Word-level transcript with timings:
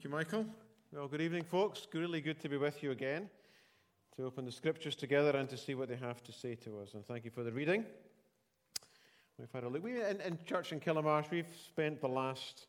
Thank 0.00 0.12
you, 0.12 0.16
Michael. 0.16 0.46
Well, 0.94 1.08
good 1.08 1.20
evening, 1.20 1.44
folks. 1.44 1.86
Really 1.92 2.22
good 2.22 2.40
to 2.40 2.48
be 2.48 2.56
with 2.56 2.82
you 2.82 2.90
again, 2.90 3.28
to 4.16 4.24
open 4.24 4.46
the 4.46 4.50
scriptures 4.50 4.96
together 4.96 5.36
and 5.36 5.46
to 5.50 5.58
see 5.58 5.74
what 5.74 5.90
they 5.90 5.96
have 5.96 6.24
to 6.24 6.32
say 6.32 6.54
to 6.54 6.78
us. 6.78 6.94
And 6.94 7.04
thank 7.04 7.26
you 7.26 7.30
for 7.30 7.44
the 7.44 7.52
reading. 7.52 7.84
We've 9.38 9.52
had 9.52 9.64
a 9.64 9.68
look. 9.68 9.84
We, 9.84 10.00
in, 10.00 10.18
in 10.22 10.38
church 10.46 10.72
in 10.72 10.80
Killamarsh, 10.80 11.30
we've 11.30 11.54
spent 11.66 12.00
the 12.00 12.08
last 12.08 12.68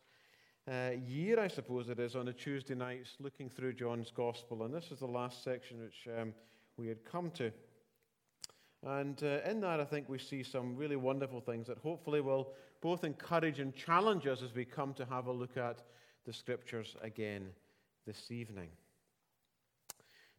uh, 0.70 0.90
year, 1.08 1.40
I 1.40 1.48
suppose 1.48 1.88
it 1.88 2.00
is, 2.00 2.18
on 2.18 2.26
the 2.26 2.34
Tuesday 2.34 2.76
nights 2.76 3.16
looking 3.22 3.50
through 3.50 3.76
John's 3.76 4.12
Gospel. 4.12 4.64
And 4.64 4.74
this 4.74 4.92
is 4.92 5.00
the 5.00 5.08
last 5.08 5.42
section 5.42 5.80
which 5.80 6.10
um, 6.20 6.34
we 6.76 6.90
had 6.90 7.06
come 7.06 7.32
to. 7.36 7.50
And 8.86 9.24
uh, 9.24 9.50
in 9.50 9.62
that, 9.62 9.80
I 9.80 9.86
think 9.86 10.10
we 10.10 10.18
see 10.18 10.44
some 10.44 10.76
really 10.76 10.98
wonderful 10.98 11.40
things 11.40 11.68
that 11.68 11.78
hopefully 11.78 12.20
will 12.20 12.52
both 12.82 13.06
encourage 13.06 13.62
and 13.62 13.74
challenge 13.74 14.28
us 14.28 14.42
as 14.44 14.54
we 14.54 14.66
come 14.66 14.94
to 14.96 15.06
have 15.06 15.28
a 15.28 15.32
look 15.32 15.56
at 15.56 15.82
the 16.26 16.34
scriptures 16.34 16.96
again 17.02 17.50
this 18.06 18.32
evening. 18.32 18.70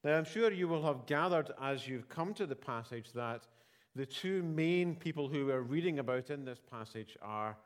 Now, 0.04 0.16
I'm 0.16 0.24
sure 0.24 0.52
you 0.52 0.66
will 0.68 0.84
have 0.84 1.06
gathered 1.06 1.52
as 1.60 1.86
you've 1.86 2.09
come 2.09 2.34
to 2.34 2.46
the 2.46 2.56
passage 2.56 3.12
that 3.12 3.46
the 3.95 4.06
two 4.06 4.42
main 4.42 4.96
people 4.96 5.28
who 5.28 5.46
we're 5.46 5.60
reading 5.60 5.98
about 5.98 6.30
in 6.30 6.45
this 6.45 6.60
passage 6.70 7.16
are 7.23 7.56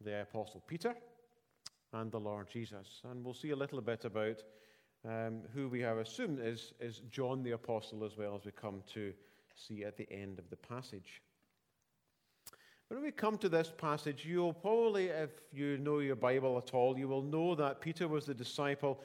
the 0.00 0.22
Apostle 0.22 0.62
Peter 0.66 0.94
and 1.92 2.10
the 2.10 2.20
Lord 2.20 2.48
Jesus. 2.48 3.02
And 3.10 3.24
we'll 3.24 3.34
see 3.34 3.50
a 3.50 3.56
little 3.56 3.80
bit 3.80 4.04
about 4.04 4.42
um, 5.06 5.42
who 5.54 5.68
we 5.68 5.80
have 5.80 5.98
assumed 5.98 6.40
is, 6.40 6.72
is 6.80 7.02
John 7.10 7.42
the 7.42 7.52
Apostle 7.52 8.04
as 8.04 8.16
well 8.16 8.34
as 8.34 8.44
we 8.44 8.52
come 8.52 8.82
to 8.94 9.12
see 9.54 9.84
at 9.84 9.96
the 9.96 10.10
end 10.10 10.38
of 10.38 10.48
the 10.50 10.56
passage. 10.56 11.22
When 12.88 13.02
we 13.02 13.10
come 13.10 13.36
to 13.38 13.50
this 13.50 13.70
passage, 13.76 14.24
you'll 14.24 14.54
probably, 14.54 15.08
if 15.08 15.30
you 15.52 15.76
know 15.76 15.98
your 15.98 16.16
Bible 16.16 16.56
at 16.56 16.72
all, 16.72 16.98
you 16.98 17.06
will 17.06 17.22
know 17.22 17.54
that 17.54 17.82
Peter 17.82 18.08
was 18.08 18.24
the 18.24 18.32
disciple 18.32 19.02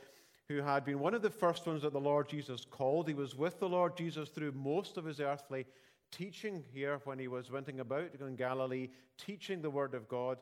who 0.48 0.62
had 0.62 0.86
been 0.86 1.00
one 1.00 1.14
of 1.14 1.22
the 1.22 1.30
first 1.30 1.66
ones 1.66 1.82
that 1.82 1.92
the 1.92 2.00
Lord 2.00 2.30
Jesus 2.30 2.64
called. 2.64 3.10
He 3.10 3.14
was 3.14 3.36
with 3.36 3.60
the 3.60 3.68
Lord 3.68 3.98
Jesus 3.98 4.30
through 4.30 4.54
most 4.54 4.96
of 4.96 5.04
his 5.04 5.20
earthly 5.20 5.66
teaching 6.12 6.64
here 6.74 7.02
when 7.04 7.20
he 7.20 7.28
was 7.28 7.52
went 7.52 7.68
about 7.78 8.12
in 8.22 8.36
Galilee, 8.38 8.88
teaching 9.18 9.62
the 9.62 9.70
Word 9.70 9.96
of 9.96 10.08
God. 10.08 10.38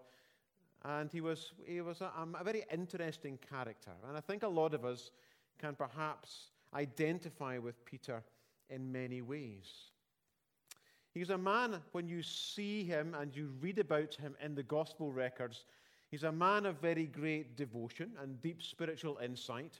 And 0.83 1.11
he 1.11 1.21
was, 1.21 1.53
he 1.65 1.81
was 1.81 2.01
a, 2.01 2.11
a 2.39 2.43
very 2.43 2.63
interesting 2.71 3.39
character. 3.49 3.91
And 4.07 4.15
I 4.15 4.21
think 4.21 4.43
a 4.43 4.47
lot 4.47 4.75
of 4.75 4.85
us 4.85 5.09
can 5.59 5.73
perhaps 5.73 6.51
identify 6.75 7.57
with 7.57 7.83
Peter 7.85 8.21
in 8.69 8.91
many 8.91 9.21
ways. 9.21 9.90
He's 11.13 11.29
a 11.29 11.37
man, 11.37 11.81
when 11.91 12.07
you 12.07 12.23
see 12.23 12.83
him 12.83 13.15
and 13.19 13.35
you 13.35 13.51
read 13.59 13.79
about 13.79 14.15
him 14.15 14.35
in 14.43 14.55
the 14.55 14.63
gospel 14.63 15.11
records, 15.11 15.65
he's 16.09 16.23
a 16.23 16.31
man 16.31 16.65
of 16.65 16.79
very 16.79 17.05
great 17.05 17.57
devotion 17.57 18.11
and 18.21 18.41
deep 18.41 18.63
spiritual 18.63 19.17
insight. 19.23 19.79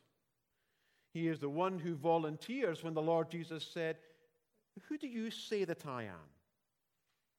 He 1.14 1.28
is 1.28 1.40
the 1.40 1.50
one 1.50 1.80
who 1.80 1.96
volunteers 1.96 2.84
when 2.84 2.94
the 2.94 3.02
Lord 3.02 3.30
Jesus 3.30 3.66
said, 3.66 3.98
Who 4.88 4.98
do 4.98 5.08
you 5.08 5.32
say 5.32 5.64
that 5.64 5.86
I 5.86 6.04
am? 6.04 6.30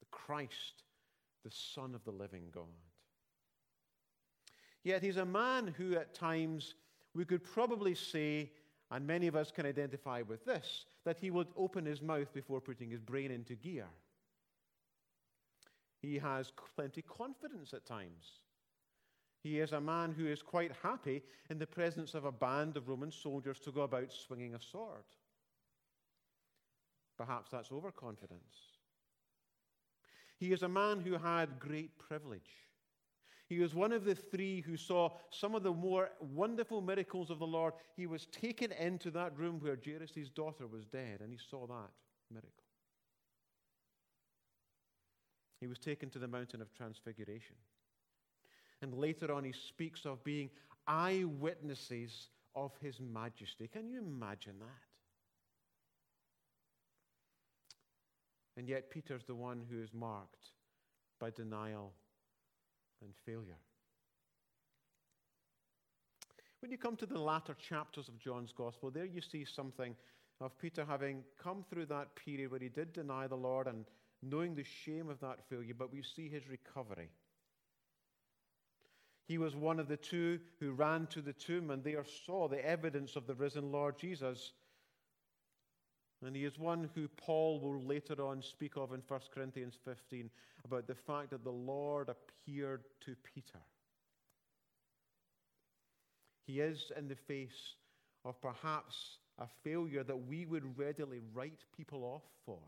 The 0.00 0.06
Christ, 0.10 0.84
the 1.44 1.50
Son 1.50 1.94
of 1.94 2.04
the 2.04 2.10
living 2.10 2.48
God. 2.52 2.64
Yet 4.84 5.02
he's 5.02 5.16
a 5.18 5.24
man 5.24 5.74
who, 5.76 5.94
at 5.94 6.14
times, 6.14 6.74
we 7.14 7.24
could 7.24 7.44
probably 7.44 7.94
say 7.94 8.50
and 8.92 9.06
many 9.06 9.26
of 9.26 9.34
us 9.34 9.50
can 9.50 9.64
identify 9.64 10.20
with 10.22 10.44
this 10.44 10.84
that 11.04 11.18
he 11.18 11.30
would 11.30 11.48
open 11.56 11.84
his 11.84 12.02
mouth 12.02 12.32
before 12.32 12.60
putting 12.60 12.90
his 12.90 13.00
brain 13.00 13.30
into 13.30 13.54
gear. 13.54 13.86
He 16.00 16.18
has 16.18 16.52
plenty 16.76 17.02
confidence 17.02 17.72
at 17.72 17.86
times. 17.86 18.40
He 19.42 19.58
is 19.58 19.72
a 19.72 19.80
man 19.80 20.12
who 20.12 20.26
is 20.26 20.42
quite 20.42 20.72
happy 20.82 21.22
in 21.50 21.58
the 21.58 21.66
presence 21.66 22.14
of 22.14 22.24
a 22.24 22.32
band 22.32 22.76
of 22.76 22.88
Roman 22.88 23.10
soldiers 23.10 23.58
to 23.60 23.72
go 23.72 23.82
about 23.82 24.12
swinging 24.12 24.54
a 24.54 24.60
sword. 24.60 25.04
Perhaps 27.18 27.50
that's 27.50 27.72
overconfidence. 27.72 28.56
He 30.36 30.52
is 30.52 30.62
a 30.62 30.68
man 30.68 31.00
who 31.00 31.18
had 31.18 31.60
great 31.60 31.98
privilege. 31.98 32.50
He 33.52 33.58
was 33.58 33.74
one 33.74 33.92
of 33.92 34.06
the 34.06 34.14
three 34.14 34.62
who 34.62 34.78
saw 34.78 35.10
some 35.28 35.54
of 35.54 35.62
the 35.62 35.74
more 35.74 36.08
wonderful 36.20 36.80
miracles 36.80 37.28
of 37.28 37.38
the 37.38 37.46
Lord. 37.46 37.74
He 37.94 38.06
was 38.06 38.24
taken 38.26 38.72
into 38.72 39.10
that 39.10 39.38
room 39.38 39.60
where 39.60 39.78
Jairus' 39.84 40.30
daughter 40.34 40.66
was 40.66 40.86
dead, 40.86 41.20
and 41.20 41.30
he 41.30 41.38
saw 41.50 41.66
that 41.66 41.90
miracle. 42.30 42.50
He 45.60 45.66
was 45.66 45.78
taken 45.78 46.08
to 46.10 46.18
the 46.18 46.26
mountain 46.26 46.62
of 46.62 46.72
transfiguration. 46.72 47.56
And 48.80 48.94
later 48.94 49.30
on, 49.30 49.44
he 49.44 49.52
speaks 49.52 50.06
of 50.06 50.24
being 50.24 50.48
eyewitnesses 50.86 52.30
of 52.54 52.72
his 52.80 53.00
majesty. 53.00 53.68
Can 53.68 53.86
you 53.86 53.98
imagine 53.98 54.54
that? 54.60 54.66
And 58.56 58.66
yet, 58.66 58.88
Peter's 58.88 59.24
the 59.26 59.34
one 59.34 59.62
who 59.70 59.82
is 59.82 59.92
marked 59.92 60.52
by 61.20 61.28
denial 61.28 61.92
and 63.02 63.12
failure. 63.26 63.58
When 66.60 66.70
you 66.70 66.78
come 66.78 66.96
to 66.96 67.06
the 67.06 67.18
latter 67.18 67.54
chapters 67.54 68.08
of 68.08 68.18
John's 68.18 68.52
Gospel, 68.52 68.90
there 68.90 69.04
you 69.04 69.20
see 69.20 69.44
something 69.44 69.96
of 70.40 70.56
Peter 70.58 70.84
having 70.84 71.24
come 71.42 71.64
through 71.68 71.86
that 71.86 72.14
period 72.14 72.50
where 72.50 72.60
he 72.60 72.68
did 72.68 72.92
deny 72.92 73.26
the 73.26 73.36
Lord 73.36 73.66
and 73.66 73.84
knowing 74.22 74.54
the 74.54 74.64
shame 74.64 75.08
of 75.08 75.20
that 75.20 75.40
failure, 75.48 75.74
but 75.76 75.92
we 75.92 76.02
see 76.02 76.28
his 76.28 76.48
recovery. 76.48 77.10
He 79.26 79.38
was 79.38 79.56
one 79.56 79.80
of 79.80 79.88
the 79.88 79.96
two 79.96 80.40
who 80.60 80.72
ran 80.72 81.06
to 81.08 81.20
the 81.20 81.32
tomb 81.32 81.70
and 81.70 81.82
there 81.82 82.04
saw 82.26 82.48
the 82.48 82.64
evidence 82.64 83.16
of 83.16 83.26
the 83.26 83.34
risen 83.34 83.72
Lord 83.72 83.98
Jesus. 83.98 84.52
And 86.24 86.36
he 86.36 86.44
is 86.44 86.58
one 86.58 86.88
who 86.94 87.08
Paul 87.08 87.60
will 87.60 87.82
later 87.82 88.22
on 88.24 88.42
speak 88.42 88.76
of 88.76 88.92
in 88.92 89.02
1 89.08 89.20
Corinthians 89.34 89.74
15 89.84 90.30
about 90.64 90.86
the 90.86 90.94
fact 90.94 91.30
that 91.30 91.42
the 91.42 91.50
Lord 91.50 92.08
appeared 92.08 92.84
to 93.04 93.16
Peter. 93.34 93.58
He 96.46 96.60
is 96.60 96.92
in 96.96 97.08
the 97.08 97.16
face 97.16 97.74
of 98.24 98.40
perhaps 98.40 99.18
a 99.38 99.46
failure 99.64 100.04
that 100.04 100.26
we 100.28 100.46
would 100.46 100.78
readily 100.78 101.20
write 101.34 101.64
people 101.76 102.04
off 102.04 102.22
for. 102.46 102.58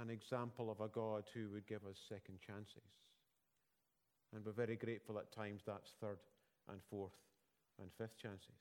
An 0.00 0.10
example 0.10 0.70
of 0.70 0.80
a 0.80 0.88
God 0.88 1.24
who 1.34 1.48
would 1.52 1.66
give 1.66 1.84
us 1.84 1.96
second 2.08 2.38
chances. 2.44 2.90
And 4.34 4.44
we're 4.44 4.52
very 4.52 4.76
grateful 4.76 5.18
at 5.18 5.32
times 5.32 5.62
that's 5.66 5.92
third 6.00 6.18
and 6.68 6.80
fourth 6.90 7.12
and 7.80 7.90
fifth 7.96 8.16
chances. 8.20 8.54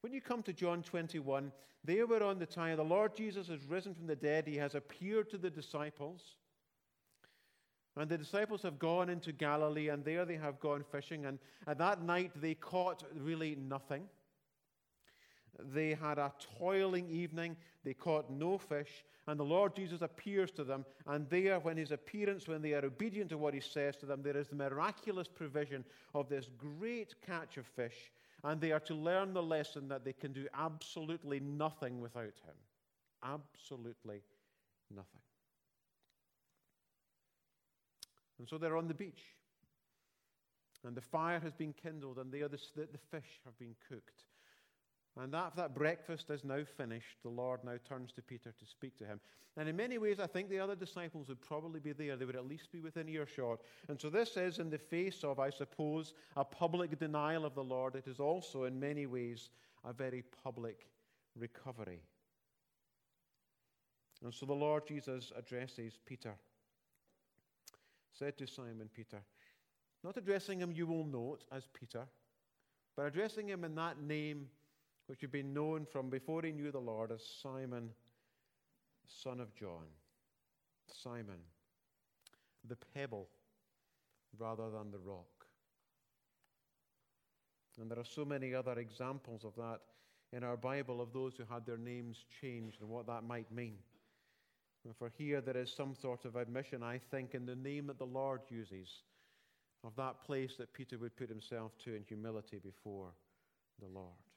When 0.00 0.12
you 0.12 0.20
come 0.20 0.42
to 0.44 0.52
John 0.52 0.82
21, 0.82 1.52
they 1.84 2.02
were 2.04 2.22
on 2.22 2.38
the 2.38 2.46
time 2.46 2.76
the 2.76 2.84
Lord 2.84 3.14
Jesus 3.14 3.48
has 3.48 3.64
risen 3.66 3.94
from 3.94 4.06
the 4.06 4.16
dead. 4.16 4.46
He 4.46 4.56
has 4.56 4.74
appeared 4.74 5.30
to 5.30 5.38
the 5.38 5.50
disciples. 5.50 6.22
And 7.96 8.08
the 8.08 8.18
disciples 8.18 8.62
have 8.62 8.78
gone 8.78 9.10
into 9.10 9.32
Galilee, 9.32 9.88
and 9.88 10.04
there 10.04 10.24
they 10.24 10.36
have 10.36 10.60
gone 10.60 10.84
fishing. 10.90 11.26
And, 11.26 11.38
and 11.66 11.78
that 11.78 12.02
night 12.02 12.32
they 12.40 12.54
caught 12.54 13.02
really 13.14 13.56
nothing. 13.56 14.04
They 15.74 15.94
had 15.94 16.18
a 16.18 16.32
toiling 16.58 17.10
evening. 17.10 17.56
They 17.84 17.92
caught 17.92 18.30
no 18.30 18.56
fish. 18.56 19.04
And 19.26 19.38
the 19.38 19.44
Lord 19.44 19.74
Jesus 19.76 20.00
appears 20.00 20.50
to 20.52 20.64
them. 20.64 20.86
And 21.06 21.28
there, 21.28 21.58
when 21.58 21.76
his 21.76 21.90
appearance, 21.90 22.48
when 22.48 22.62
they 22.62 22.72
are 22.72 22.84
obedient 22.84 23.30
to 23.30 23.38
what 23.38 23.52
he 23.52 23.60
says 23.60 23.96
to 23.96 24.06
them, 24.06 24.22
there 24.22 24.36
is 24.36 24.48
the 24.48 24.56
miraculous 24.56 25.28
provision 25.28 25.84
of 26.14 26.28
this 26.28 26.48
great 26.58 27.14
catch 27.26 27.58
of 27.58 27.66
fish 27.66 28.10
and 28.44 28.60
they 28.60 28.72
are 28.72 28.80
to 28.80 28.94
learn 28.94 29.34
the 29.34 29.42
lesson 29.42 29.88
that 29.88 30.04
they 30.04 30.12
can 30.12 30.32
do 30.32 30.46
absolutely 30.54 31.40
nothing 31.40 32.00
without 32.00 32.24
Him. 32.24 32.56
Absolutely 33.22 34.22
nothing. 34.94 35.20
And 38.38 38.48
so 38.48 38.56
they're 38.56 38.76
on 38.76 38.88
the 38.88 38.94
beach. 38.94 39.22
And 40.84 40.96
the 40.96 41.02
fire 41.02 41.40
has 41.40 41.52
been 41.52 41.74
kindled, 41.74 42.18
and 42.18 42.32
there 42.32 42.48
the, 42.48 42.58
the 42.76 42.98
fish 43.10 43.40
have 43.44 43.58
been 43.58 43.74
cooked. 43.88 44.24
And 45.18 45.32
that, 45.34 45.56
that 45.56 45.74
breakfast 45.74 46.30
is 46.30 46.44
now 46.44 46.62
finished. 46.76 47.18
The 47.22 47.30
Lord 47.30 47.64
now 47.64 47.76
turns 47.88 48.12
to 48.12 48.22
Peter 48.22 48.52
to 48.52 48.66
speak 48.66 48.96
to 48.98 49.04
him. 49.04 49.20
And 49.56 49.68
in 49.68 49.76
many 49.76 49.98
ways, 49.98 50.20
I 50.20 50.26
think 50.26 50.48
the 50.48 50.60
other 50.60 50.76
disciples 50.76 51.28
would 51.28 51.40
probably 51.40 51.80
be 51.80 51.92
there. 51.92 52.16
They 52.16 52.24
would 52.24 52.36
at 52.36 52.46
least 52.46 52.70
be 52.70 52.80
within 52.80 53.08
earshot. 53.08 53.60
And 53.88 54.00
so 54.00 54.08
this 54.08 54.36
is 54.36 54.58
in 54.58 54.70
the 54.70 54.78
face 54.78 55.24
of, 55.24 55.40
I 55.40 55.50
suppose, 55.50 56.14
a 56.36 56.44
public 56.44 56.98
denial 56.98 57.44
of 57.44 57.54
the 57.54 57.64
Lord. 57.64 57.96
It 57.96 58.06
is 58.06 58.20
also, 58.20 58.64
in 58.64 58.78
many 58.78 59.06
ways, 59.06 59.50
a 59.84 59.92
very 59.92 60.22
public 60.44 60.86
recovery. 61.36 62.00
And 64.22 64.32
so 64.32 64.46
the 64.46 64.52
Lord 64.52 64.86
Jesus 64.86 65.32
addresses 65.36 65.98
Peter. 66.06 66.34
Said 68.12 68.38
to 68.38 68.46
Simon 68.46 68.88
Peter, 68.94 69.22
not 70.04 70.16
addressing 70.16 70.60
him, 70.60 70.72
you 70.72 70.86
will 70.86 71.04
note, 71.04 71.44
as 71.52 71.68
Peter, 71.72 72.06
but 72.96 73.06
addressing 73.06 73.48
him 73.48 73.64
in 73.64 73.74
that 73.74 74.00
name 74.02 74.46
which 75.10 75.22
had 75.22 75.32
been 75.32 75.52
known 75.52 75.84
from 75.84 76.08
before 76.08 76.40
he 76.42 76.52
knew 76.52 76.70
the 76.70 76.78
Lord 76.78 77.10
as 77.10 77.20
Simon, 77.42 77.90
son 79.08 79.40
of 79.40 79.52
John. 79.56 79.88
Simon, 80.86 81.40
the 82.68 82.76
pebble 82.94 83.26
rather 84.38 84.70
than 84.70 84.92
the 84.92 85.00
rock. 85.00 85.26
And 87.80 87.90
there 87.90 87.98
are 87.98 88.04
so 88.04 88.24
many 88.24 88.54
other 88.54 88.78
examples 88.78 89.44
of 89.44 89.52
that 89.56 89.80
in 90.32 90.44
our 90.44 90.56
Bible 90.56 91.00
of 91.00 91.12
those 91.12 91.34
who 91.34 91.44
had 91.52 91.66
their 91.66 91.76
names 91.76 92.24
changed 92.40 92.80
and 92.80 92.88
what 92.88 93.08
that 93.08 93.24
might 93.24 93.50
mean. 93.50 93.78
And 94.84 94.94
for 94.96 95.10
here, 95.18 95.40
there 95.40 95.56
is 95.56 95.72
some 95.72 95.96
sort 96.00 96.24
of 96.24 96.36
admission, 96.36 96.84
I 96.84 97.00
think, 97.10 97.34
in 97.34 97.46
the 97.46 97.56
name 97.56 97.88
that 97.88 97.98
the 97.98 98.06
Lord 98.06 98.42
uses 98.48 99.02
of 99.82 99.96
that 99.96 100.22
place 100.22 100.54
that 100.58 100.72
Peter 100.72 100.98
would 100.98 101.16
put 101.16 101.28
himself 101.28 101.72
to 101.78 101.96
in 101.96 102.04
humility 102.04 102.60
before 102.62 103.08
the 103.80 103.88
Lord. 103.88 104.29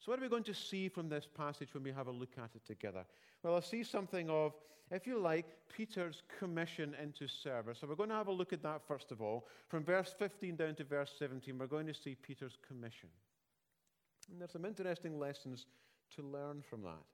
So, 0.00 0.10
what 0.10 0.18
are 0.18 0.22
we 0.22 0.28
going 0.28 0.44
to 0.44 0.54
see 0.54 0.88
from 0.88 1.10
this 1.10 1.26
passage 1.26 1.74
when 1.74 1.82
we 1.82 1.92
have 1.92 2.06
a 2.06 2.10
look 2.12 2.32
at 2.38 2.50
it 2.54 2.64
together? 2.66 3.04
Well, 3.42 3.56
I 3.56 3.60
see 3.60 3.84
something 3.84 4.30
of, 4.30 4.54
if 4.90 5.06
you 5.06 5.18
like, 5.18 5.44
Peter's 5.68 6.22
commission 6.38 6.96
into 7.02 7.28
service. 7.28 7.78
So, 7.80 7.86
we're 7.86 7.96
going 7.96 8.08
to 8.08 8.14
have 8.14 8.28
a 8.28 8.32
look 8.32 8.54
at 8.54 8.62
that 8.62 8.80
first 8.88 9.12
of 9.12 9.20
all. 9.20 9.46
From 9.68 9.84
verse 9.84 10.14
15 10.18 10.56
down 10.56 10.74
to 10.76 10.84
verse 10.84 11.12
17, 11.18 11.58
we're 11.58 11.66
going 11.66 11.86
to 11.86 11.94
see 11.94 12.14
Peter's 12.14 12.56
commission. 12.66 13.10
And 14.30 14.40
there's 14.40 14.52
some 14.52 14.64
interesting 14.64 15.18
lessons 15.18 15.66
to 16.16 16.22
learn 16.22 16.62
from 16.62 16.82
that. 16.82 17.04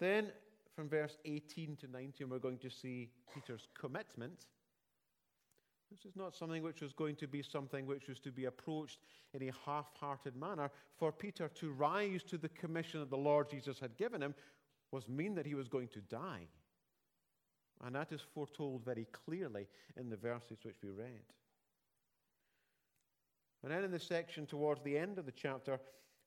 Then, 0.00 0.32
from 0.74 0.88
verse 0.88 1.16
18 1.24 1.76
to 1.76 1.86
19, 1.86 2.28
we're 2.28 2.38
going 2.38 2.58
to 2.58 2.70
see 2.70 3.10
Peter's 3.32 3.68
commitment. 3.78 4.46
This 5.94 6.10
is 6.10 6.16
not 6.16 6.34
something 6.34 6.64
which 6.64 6.80
was 6.80 6.92
going 6.92 7.14
to 7.16 7.28
be 7.28 7.40
something 7.40 7.86
which 7.86 8.08
was 8.08 8.18
to 8.20 8.32
be 8.32 8.46
approached 8.46 8.98
in 9.32 9.48
a 9.48 9.52
half 9.64 9.86
hearted 10.00 10.34
manner. 10.34 10.68
For 10.98 11.12
Peter 11.12 11.48
to 11.60 11.70
rise 11.70 12.24
to 12.24 12.36
the 12.36 12.48
commission 12.48 12.98
that 12.98 13.10
the 13.10 13.16
Lord 13.16 13.48
Jesus 13.48 13.78
had 13.78 13.96
given 13.96 14.20
him 14.20 14.34
was 14.90 15.08
mean 15.08 15.36
that 15.36 15.46
he 15.46 15.54
was 15.54 15.68
going 15.68 15.86
to 15.88 16.00
die. 16.00 16.48
And 17.84 17.94
that 17.94 18.10
is 18.10 18.20
foretold 18.34 18.84
very 18.84 19.06
clearly 19.12 19.68
in 19.96 20.10
the 20.10 20.16
verses 20.16 20.58
which 20.64 20.78
we 20.82 20.90
read. 20.90 21.22
And 23.62 23.70
then 23.70 23.84
in 23.84 23.92
the 23.92 24.00
section 24.00 24.46
towards 24.46 24.82
the 24.82 24.98
end 24.98 25.18
of 25.18 25.26
the 25.26 25.32
chapter, 25.32 25.78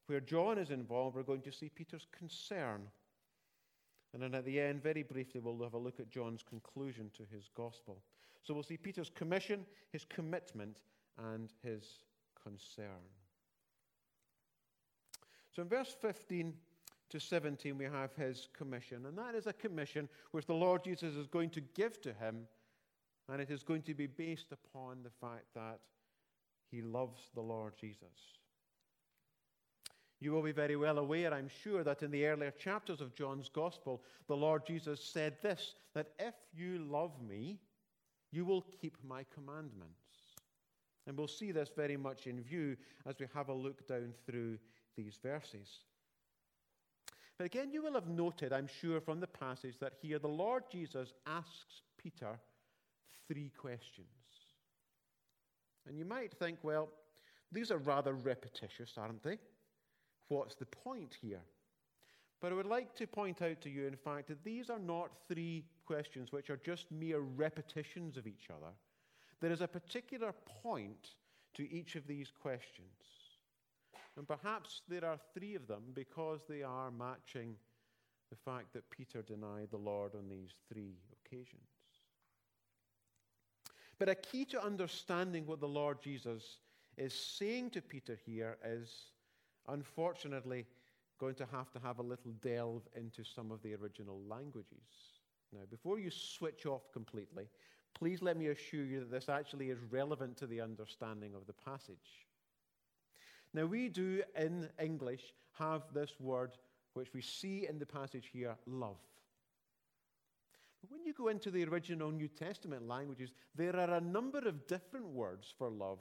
where 0.06 0.22
John 0.22 0.58
is 0.58 0.70
involved, 0.70 1.18
we're 1.18 1.24
going 1.24 1.42
to 1.42 1.52
see 1.52 1.68
Peter's 1.68 2.08
concern. 2.18 2.88
And 4.14 4.24
then 4.24 4.34
at 4.34 4.46
the 4.46 4.62
end, 4.62 4.82
very 4.82 5.04
briefly, 5.04 5.42
we'll 5.42 5.62
have 5.64 5.74
a 5.74 5.78
look 5.78 6.00
at 6.00 6.10
John's 6.10 6.42
conclusion 6.42 7.12
to 7.18 7.24
his 7.30 7.50
gospel. 7.54 8.02
So 8.48 8.54
we'll 8.54 8.64
see 8.64 8.78
Peter's 8.78 9.12
commission, 9.14 9.66
his 9.92 10.06
commitment, 10.06 10.80
and 11.34 11.52
his 11.62 11.84
concern. 12.42 13.04
So 15.54 15.64
in 15.64 15.68
verse 15.68 15.94
15 16.00 16.54
to 17.10 17.20
17, 17.20 17.78
we 17.78 17.84
have 17.84 18.14
his 18.16 18.48
commission. 18.58 19.06
And 19.06 19.18
that 19.18 19.36
is 19.36 19.48
a 19.48 19.54
commission 19.54 20.08
which 20.32 20.46
the 20.46 20.54
Lord 20.54 20.86
Jesus 20.86 21.16
is 21.16 21.28
going 21.28 21.50
to 21.52 21.62
give 21.76 22.00
to 22.04 22.14
him. 22.14 22.48
And 23.28 23.42
it 23.42 23.52
is 23.52 23.64
going 23.64 23.82
to 23.82 23.94
be 23.94 24.08
based 24.08 24.54
upon 24.54 25.04
the 25.04 25.10
fact 25.10 25.48
that 25.54 25.80
he 26.72 26.82
loves 26.82 27.20
the 27.36 27.42
Lord 27.42 27.74
Jesus. 27.78 28.08
You 30.22 30.32
will 30.32 30.42
be 30.42 30.54
very 30.54 30.78
well 30.78 31.00
aware, 31.00 31.34
I'm 31.34 31.50
sure, 31.64 31.84
that 31.84 32.02
in 32.02 32.12
the 32.12 32.26
earlier 32.26 32.52
chapters 32.52 33.02
of 33.02 33.14
John's 33.14 33.50
Gospel, 33.50 34.04
the 34.28 34.38
Lord 34.38 34.66
Jesus 34.66 35.04
said 35.04 35.36
this 35.42 35.76
that 35.94 36.12
if 36.18 36.34
you 36.56 36.80
love 36.90 37.12
me, 37.22 37.60
you 38.32 38.46
will 38.46 38.64
keep 38.82 38.98
my 39.08 39.26
commandments. 39.34 39.94
And 41.06 41.18
we'll 41.18 41.28
see 41.28 41.52
this 41.52 41.70
very 41.76 41.98
much 41.98 42.28
in 42.28 42.42
view 42.42 42.76
as 43.06 43.16
we 43.20 43.28
have 43.34 43.50
a 43.50 43.54
look 43.54 43.88
down 43.88 44.14
through 44.26 44.58
these 44.98 45.18
verses. 45.24 45.70
But 47.38 47.46
again, 47.46 47.72
you 47.72 47.84
will 47.84 47.94
have 47.94 48.08
noted, 48.08 48.52
I'm 48.52 48.68
sure, 48.68 49.00
from 49.00 49.20
the 49.20 49.28
passage 49.28 49.76
that 49.80 49.94
here 50.02 50.20
the 50.20 50.28
Lord 50.28 50.64
Jesus 50.72 51.14
asks 51.26 51.82
Peter 51.98 52.40
three 53.28 53.52
questions. 53.58 54.08
And 55.88 55.98
you 55.98 56.04
might 56.04 56.34
think, 56.34 56.60
well, 56.64 56.90
these 57.52 57.72
are 57.72 57.78
rather 57.78 58.14
repetitious, 58.14 58.94
aren't 58.98 59.24
they? 59.24 59.38
What's 60.28 60.56
the 60.56 60.66
point 60.66 61.16
here? 61.22 61.42
But 62.40 62.52
I 62.52 62.56
would 62.56 62.68
like 62.68 62.96
to 62.96 63.08
point 63.08 63.42
out 63.42 63.62
to 63.62 63.70
you, 63.70 63.88
in 63.88 63.96
fact, 63.96 64.28
that 64.28 64.44
these 64.44 64.70
are 64.70 64.80
not 64.80 65.10
three 65.28 65.66
questions 65.86 66.32
which 66.32 66.50
are 66.50 66.58
just 66.58 66.92
mere 66.92 67.20
repetitions 67.20 68.16
of 68.16 68.28
each 68.28 68.50
other. 68.52 68.72
There 69.42 69.52
is 69.52 69.62
a 69.62 69.68
particular 69.68 70.34
point 70.64 71.16
to 71.56 71.72
each 71.72 71.96
of 71.96 72.06
these 72.06 72.32
questions. 72.32 72.88
And 74.18 74.28
perhaps 74.28 74.82
there 74.88 75.06
are 75.06 75.20
three 75.34 75.56
of 75.56 75.68
them 75.68 75.84
because 75.94 76.42
they 76.48 76.64
are 76.64 76.92
matching 76.92 77.56
the 78.30 78.36
fact 78.36 78.74
that 78.74 78.90
Peter 78.90 79.22
denied 79.22 79.70
the 79.72 79.78
Lord 79.78 80.14
on 80.16 80.28
these 80.28 80.52
three 80.72 80.96
occasions. 81.26 81.62
But 84.00 84.10
a 84.10 84.16
key 84.16 84.46
to 84.46 84.64
understanding 84.64 85.46
what 85.46 85.60
the 85.60 85.68
Lord 85.68 86.02
Jesus 86.02 86.58
is 86.98 87.14
saying 87.14 87.72
to 87.72 87.82
Peter 87.82 88.20
here 88.26 88.58
is, 88.64 88.92
unfortunately, 89.68 90.66
going 91.20 91.36
to 91.36 91.46
have 91.52 91.72
to 91.72 91.80
have 91.80 92.00
a 92.00 92.04
little 92.04 92.32
delve 92.42 92.88
into 92.96 93.24
some 93.24 93.52
of 93.52 93.62
the 93.62 93.74
original 93.76 94.22
languages. 94.28 95.18
Now, 95.54 95.62
before 95.70 96.00
you 96.00 96.12
switch 96.12 96.66
off 96.66 96.92
completely, 96.92 97.48
please 97.94 98.22
let 98.22 98.38
me 98.38 98.48
assure 98.48 98.86
you 98.86 99.00
that 99.00 99.12
this 99.12 99.30
actually 99.30 99.70
is 99.70 99.80
relevant 99.90 100.38
to 100.38 100.48
the 100.48 100.62
understanding 100.62 101.34
of 101.34 101.48
the 101.48 101.54
passage. 101.54 102.28
Now, 103.54 103.66
we 103.66 103.90
do 103.90 104.22
in 104.38 104.70
English 104.82 105.34
have 105.58 105.84
this 105.94 106.12
word 106.20 106.52
which 106.94 107.14
we 107.14 107.22
see 107.22 107.68
in 107.68 107.80
the 107.80 107.86
passage 107.86 108.30
here 108.34 108.56
love. 108.66 108.98
But 110.82 110.92
when 110.92 111.06
you 111.06 111.14
go 111.14 111.30
into 111.30 111.50
the 111.50 111.66
original 111.66 112.12
New 112.12 112.28
Testament 112.28 112.88
languages, 112.88 113.32
there 113.56 113.76
are 113.76 113.96
a 113.96 114.02
number 114.02 114.40
of 114.40 114.68
different 114.68 115.08
words 115.08 115.54
for 115.58 115.70
love, 115.70 116.00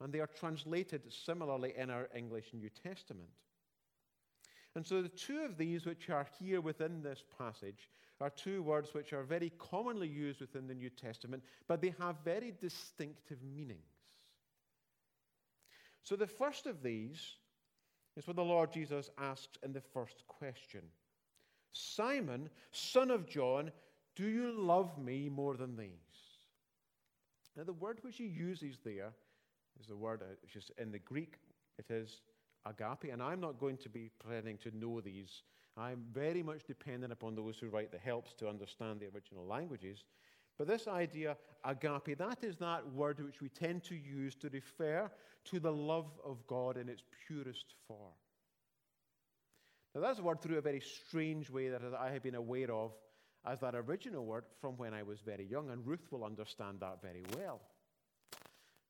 and 0.00 0.12
they 0.12 0.20
are 0.20 0.28
translated 0.28 1.02
similarly 1.12 1.74
in 1.76 1.90
our 1.90 2.08
English 2.14 2.46
New 2.54 2.70
Testament. 2.70 3.28
And 4.74 4.86
so 4.86 5.02
the 5.02 5.08
two 5.08 5.40
of 5.40 5.56
these, 5.56 5.86
which 5.86 6.10
are 6.10 6.26
here 6.38 6.60
within 6.60 7.02
this 7.02 7.22
passage, 7.38 7.90
are 8.20 8.30
two 8.30 8.62
words 8.62 8.94
which 8.94 9.12
are 9.12 9.22
very 9.22 9.52
commonly 9.58 10.08
used 10.08 10.40
within 10.40 10.66
the 10.66 10.74
New 10.74 10.90
Testament, 10.90 11.42
but 11.68 11.80
they 11.80 11.94
have 12.00 12.16
very 12.24 12.52
distinctive 12.60 13.38
meanings. 13.42 13.80
So 16.02 16.16
the 16.16 16.26
first 16.26 16.66
of 16.66 16.82
these 16.82 17.36
is 18.16 18.26
what 18.26 18.36
the 18.36 18.42
Lord 18.42 18.72
Jesus 18.72 19.10
asks 19.18 19.58
in 19.62 19.72
the 19.72 19.80
first 19.80 20.24
question 20.26 20.82
Simon, 21.72 22.48
son 22.72 23.10
of 23.10 23.28
John, 23.28 23.70
do 24.16 24.26
you 24.26 24.50
love 24.52 24.98
me 24.98 25.28
more 25.28 25.56
than 25.56 25.76
these? 25.76 25.90
Now, 27.56 27.64
the 27.64 27.72
word 27.72 27.98
which 28.02 28.16
he 28.16 28.26
uses 28.26 28.78
there 28.84 29.12
is 29.80 29.86
the 29.86 29.96
word, 29.96 30.22
uh, 30.22 30.34
which 30.42 30.56
is 30.56 30.70
in 30.78 30.90
the 30.90 30.98
Greek, 30.98 31.34
it 31.78 31.90
is 31.90 32.22
agape. 32.66 33.12
And 33.12 33.22
I'm 33.22 33.40
not 33.40 33.58
going 33.58 33.76
to 33.78 33.88
be 33.88 34.10
pretending 34.18 34.58
to 34.58 34.76
know 34.76 35.00
these. 35.00 35.42
I'm 35.76 36.04
very 36.12 36.42
much 36.42 36.64
dependent 36.64 37.12
upon 37.12 37.34
those 37.34 37.58
who 37.58 37.68
write 37.68 37.92
the 37.92 37.98
helps 37.98 38.34
to 38.34 38.48
understand 38.48 39.00
the 39.00 39.06
original 39.14 39.46
languages. 39.46 40.04
But 40.58 40.66
this 40.66 40.88
idea, 40.88 41.36
agape, 41.64 42.18
that 42.18 42.42
is 42.42 42.56
that 42.56 42.92
word 42.92 43.24
which 43.24 43.40
we 43.40 43.48
tend 43.48 43.84
to 43.84 43.94
use 43.94 44.34
to 44.36 44.48
refer 44.48 45.10
to 45.44 45.60
the 45.60 45.72
love 45.72 46.10
of 46.24 46.44
God 46.48 46.76
in 46.76 46.88
its 46.88 47.02
purest 47.26 47.74
form. 47.86 48.12
Now, 49.94 50.00
that's 50.00 50.18
a 50.18 50.22
word 50.22 50.42
through 50.42 50.58
a 50.58 50.62
very 50.62 50.80
strange 50.80 51.48
way 51.48 51.68
that 51.68 51.82
I 51.98 52.10
have 52.10 52.22
been 52.22 52.34
aware 52.34 52.72
of 52.72 52.92
as 53.46 53.60
that 53.60 53.74
original 53.74 54.24
word 54.24 54.44
from 54.60 54.76
when 54.76 54.92
I 54.92 55.02
was 55.02 55.20
very 55.20 55.46
young, 55.46 55.70
and 55.70 55.86
Ruth 55.86 56.06
will 56.10 56.24
understand 56.24 56.80
that 56.80 57.00
very 57.00 57.24
well. 57.36 57.60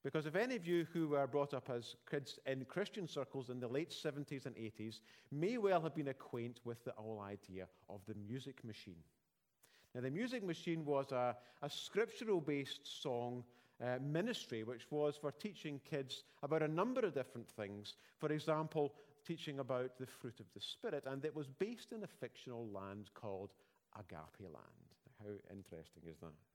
Because 0.09 0.25
if 0.25 0.37
any 0.37 0.57
of 0.57 0.67
you 0.67 0.87
who 0.95 1.09
were 1.09 1.27
brought 1.27 1.53
up 1.53 1.69
as 1.69 1.95
kids 2.11 2.39
in 2.47 2.65
Christian 2.65 3.07
circles 3.07 3.51
in 3.51 3.61
the 3.61 3.69
late 3.69 3.91
70s 3.91 4.47
and 4.47 4.57
80s 4.57 5.01
may 5.31 5.59
well 5.59 5.83
have 5.83 5.95
been 5.95 6.09
acquainted 6.09 6.61
with 6.65 6.83
the 6.83 6.95
whole 6.97 7.21
idea 7.21 7.67
of 7.91 8.01
the 8.07 8.15
music 8.27 8.65
machine. 8.65 9.03
Now, 9.95 10.01
the 10.01 10.11
music 10.11 10.43
machine 10.43 10.87
was 10.87 11.13
a, 11.13 11.37
a 11.61 11.69
scriptural 11.69 12.41
based 12.41 13.03
song 13.03 13.45
uh, 13.85 13.99
ministry 14.01 14.65
which 14.65 14.87
was 14.91 15.19
for 15.21 15.31
teaching 15.31 15.79
kids 15.85 16.25
about 16.43 16.63
a 16.63 16.69
number 16.69 17.01
of 17.03 17.13
different 17.13 17.51
things. 17.51 17.93
For 18.19 18.33
example, 18.33 18.95
teaching 19.27 19.59
about 19.59 19.99
the 20.01 20.07
fruit 20.07 20.41
of 20.41 20.47
the 20.55 20.61
Spirit, 20.63 21.05
and 21.07 21.23
it 21.23 21.37
was 21.37 21.49
based 21.49 21.93
in 21.93 22.03
a 22.03 22.07
fictional 22.07 22.67
land 22.73 23.11
called 23.13 23.51
Agape 23.95 24.41
Land. 24.41 24.89
How 25.19 25.33
interesting 25.51 26.05
is 26.09 26.17
that? 26.23 26.48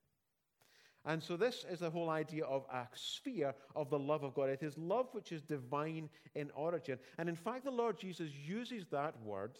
And 1.05 1.21
so, 1.21 1.35
this 1.35 1.65
is 1.69 1.79
the 1.79 1.89
whole 1.89 2.09
idea 2.09 2.45
of 2.45 2.63
a 2.71 2.87
sphere 2.93 3.53
of 3.75 3.89
the 3.89 3.99
love 3.99 4.23
of 4.23 4.33
God. 4.33 4.49
It 4.49 4.63
is 4.63 4.77
love 4.77 5.07
which 5.11 5.33
is 5.33 5.41
divine 5.41 6.09
in 6.35 6.49
origin. 6.55 6.97
And 7.17 7.27
in 7.27 7.35
fact, 7.35 7.65
the 7.65 7.71
Lord 7.71 7.99
Jesus 7.99 8.31
uses 8.31 8.85
that 8.91 9.13
word 9.21 9.57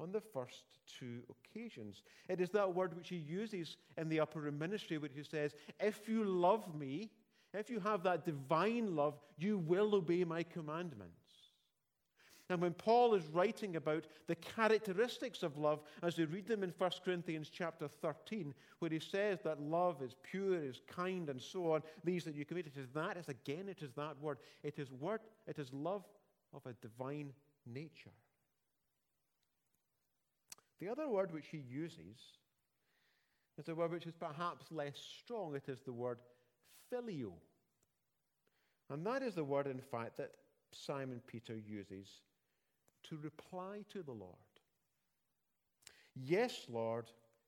on 0.00 0.10
the 0.10 0.20
first 0.20 0.64
two 0.98 1.22
occasions. 1.30 2.02
It 2.28 2.40
is 2.40 2.50
that 2.50 2.74
word 2.74 2.96
which 2.96 3.08
he 3.08 3.16
uses 3.16 3.76
in 3.96 4.08
the 4.08 4.20
upper 4.20 4.40
room 4.40 4.58
ministry, 4.58 4.98
which 4.98 5.12
he 5.14 5.22
says, 5.22 5.54
If 5.78 6.08
you 6.08 6.24
love 6.24 6.74
me, 6.74 7.10
if 7.54 7.70
you 7.70 7.80
have 7.80 8.02
that 8.02 8.24
divine 8.24 8.94
love, 8.94 9.14
you 9.38 9.58
will 9.58 9.94
obey 9.94 10.24
my 10.24 10.42
commandments. 10.42 11.27
And 12.50 12.62
when 12.62 12.72
Paul 12.72 13.14
is 13.14 13.26
writing 13.26 13.76
about 13.76 14.06
the 14.26 14.34
characteristics 14.34 15.42
of 15.42 15.58
love, 15.58 15.80
as 16.02 16.16
we 16.16 16.24
read 16.24 16.46
them 16.46 16.62
in 16.62 16.72
1 16.78 16.90
Corinthians 17.04 17.50
chapter 17.50 17.88
13, 17.88 18.54
where 18.78 18.90
he 18.90 19.00
says 19.00 19.40
that 19.44 19.60
love 19.60 20.00
is 20.02 20.16
pure, 20.22 20.62
is 20.62 20.80
kind, 20.86 21.28
and 21.28 21.40
so 21.40 21.72
on, 21.72 21.82
these 22.04 22.24
that 22.24 22.34
you 22.34 22.46
commit, 22.46 22.66
it 22.66 22.78
is 22.78 22.88
that, 22.94 23.18
is 23.18 23.28
again, 23.28 23.68
it 23.68 23.82
is 23.82 23.92
that 23.96 24.18
word. 24.20 24.38
It 24.62 24.78
is 24.78 24.90
word, 24.92 25.20
it 25.46 25.58
is 25.58 25.72
love 25.74 26.04
of 26.54 26.64
a 26.64 26.72
divine 26.80 27.34
nature. 27.66 28.14
The 30.80 30.88
other 30.88 31.08
word 31.08 31.32
which 31.32 31.48
he 31.48 31.58
uses 31.58 32.16
is 33.58 33.68
a 33.68 33.74
word 33.74 33.92
which 33.92 34.06
is 34.06 34.14
perhaps 34.14 34.66
less 34.70 34.96
strong. 35.22 35.54
It 35.54 35.68
is 35.68 35.80
the 35.82 35.92
word 35.92 36.18
phileo. 36.90 37.32
And 38.88 39.04
that 39.04 39.22
is 39.22 39.34
the 39.34 39.44
word, 39.44 39.66
in 39.66 39.80
fact, 39.80 40.16
that 40.16 40.30
Simon 40.72 41.20
Peter 41.26 41.54
uses 41.54 42.08
to 43.08 43.16
reply 43.16 43.84
to 43.92 44.02
the 44.02 44.12
Lord. 44.12 44.34
Yes, 46.14 46.66
Lord, 46.68 47.06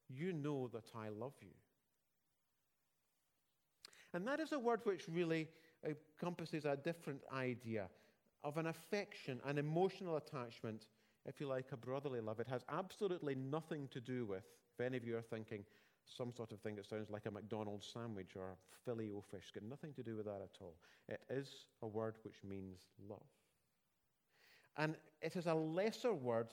you 0.09 0.33
know 0.33 0.69
that 0.73 0.85
I 0.95 1.09
love 1.09 1.35
you. 1.41 1.55
And 4.13 4.27
that 4.27 4.41
is 4.41 4.53
a 4.53 4.59
word 4.59 4.81
which 4.85 5.09
really 5.09 5.49
encompasses 5.85 6.65
a 6.65 6.77
different 6.77 7.23
idea 7.33 7.89
of 8.43 8.57
an 8.57 8.67
affection, 8.67 9.41
an 9.45 9.59
emotional 9.59 10.17
attachment, 10.17 10.87
if 11.27 11.41
you 11.41 11.47
like, 11.47 11.67
a 11.73 11.77
brotherly 11.77 12.21
love. 12.21 12.41
It 12.41 12.49
has 12.49 12.63
absolutely 12.69 13.35
nothing 13.35 13.89
to 13.93 14.01
do 14.01 14.25
with, 14.25 14.45
if 14.73 14.85
any 14.85 14.97
of 14.97 15.05
you 15.05 15.17
are 15.17 15.23
thinking, 15.23 15.65
some 16.05 16.33
sort 16.33 16.51
of 16.51 16.61
thing 16.61 16.75
that 16.77 16.89
sounds 16.89 17.11
like 17.11 17.27
a 17.27 17.31
McDonald's 17.31 17.87
sandwich 17.93 18.31
or 18.35 18.51
a 18.51 18.57
filet 18.85 19.11
o 19.15 19.21
fish. 19.21 19.43
It's 19.43 19.51
got 19.51 19.69
nothing 19.69 19.93
to 19.95 20.03
do 20.03 20.17
with 20.17 20.27
that 20.27 20.41
at 20.43 20.57
all. 20.61 20.75
It 21.09 21.21
is 21.31 21.67
a 21.83 21.87
word 21.87 22.17
which 22.23 22.37
means 22.49 22.79
love. 23.09 23.21
And 24.77 24.97
it 25.21 25.37
is 25.37 25.47
a 25.47 25.55
lesser 25.55 26.13
word 26.13 26.49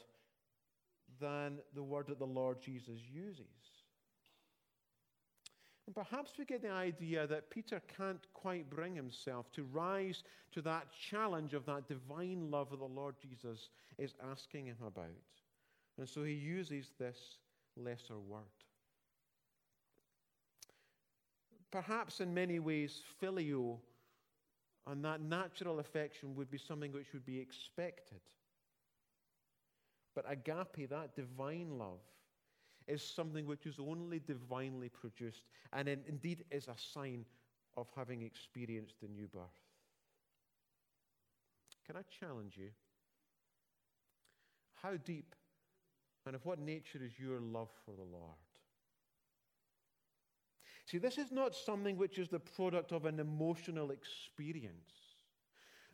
than 1.19 1.59
the 1.73 1.83
word 1.83 2.07
that 2.07 2.19
the 2.19 2.25
Lord 2.25 2.61
Jesus 2.61 2.99
uses. 3.11 3.45
And 5.85 5.95
perhaps 5.95 6.33
we 6.37 6.43
get 6.43 6.61
the 6.61 6.69
idea 6.69 7.25
that 7.27 7.49
Peter 7.49 7.81
can't 7.97 8.27
quite 8.33 8.69
bring 8.69 8.93
himself 8.93 9.49
to 9.53 9.63
rise 9.63 10.23
to 10.51 10.61
that 10.63 10.87
challenge 10.91 11.53
of 11.53 11.65
that 11.65 11.87
divine 11.87 12.51
love 12.51 12.69
that 12.71 12.79
the 12.79 12.85
Lord 12.85 13.15
Jesus 13.21 13.69
is 13.97 14.13
asking 14.29 14.65
him 14.65 14.77
about. 14.85 15.05
And 15.97 16.07
so 16.07 16.23
he 16.25 16.33
uses 16.33 16.91
this 16.99 17.37
lesser 17.77 18.19
word. 18.19 18.43
Perhaps 21.71 22.19
in 22.19 22.33
many 22.33 22.59
ways, 22.59 23.01
phileo 23.21 23.77
and 24.89 25.03
that 25.03 25.21
natural 25.21 25.79
affection 25.79 26.35
would 26.35 26.49
be 26.49 26.57
something 26.57 26.91
which 26.91 27.13
would 27.13 27.25
be 27.25 27.39
expected. 27.39 28.21
But 30.15 30.25
agape, 30.29 30.89
that 30.89 31.15
divine 31.15 31.77
love, 31.77 31.99
is 32.87 33.03
something 33.03 33.45
which 33.45 33.65
is 33.65 33.75
only 33.79 34.19
divinely 34.19 34.89
produced 34.89 35.43
and 35.73 35.87
indeed 35.89 36.45
is 36.51 36.67
a 36.67 36.75
sign 36.77 37.25
of 37.75 37.87
having 37.95 38.21
experienced 38.21 38.95
the 39.01 39.07
new 39.07 39.27
birth. 39.27 39.41
Can 41.85 41.97
I 41.97 42.01
challenge 42.19 42.57
you? 42.57 42.69
How 44.81 44.95
deep 44.97 45.35
and 46.25 46.35
of 46.35 46.45
what 46.45 46.59
nature 46.59 46.99
is 47.03 47.19
your 47.19 47.39
love 47.39 47.69
for 47.85 47.91
the 47.91 48.03
Lord? 48.03 48.35
See, 50.89 50.99
this 50.99 51.17
is 51.17 51.33
not 51.33 51.53
something 51.53 51.97
which 51.97 52.17
is 52.17 52.29
the 52.29 52.39
product 52.39 52.93
of 52.93 53.03
an 53.03 53.19
emotional 53.19 53.91
experience. 53.91 54.93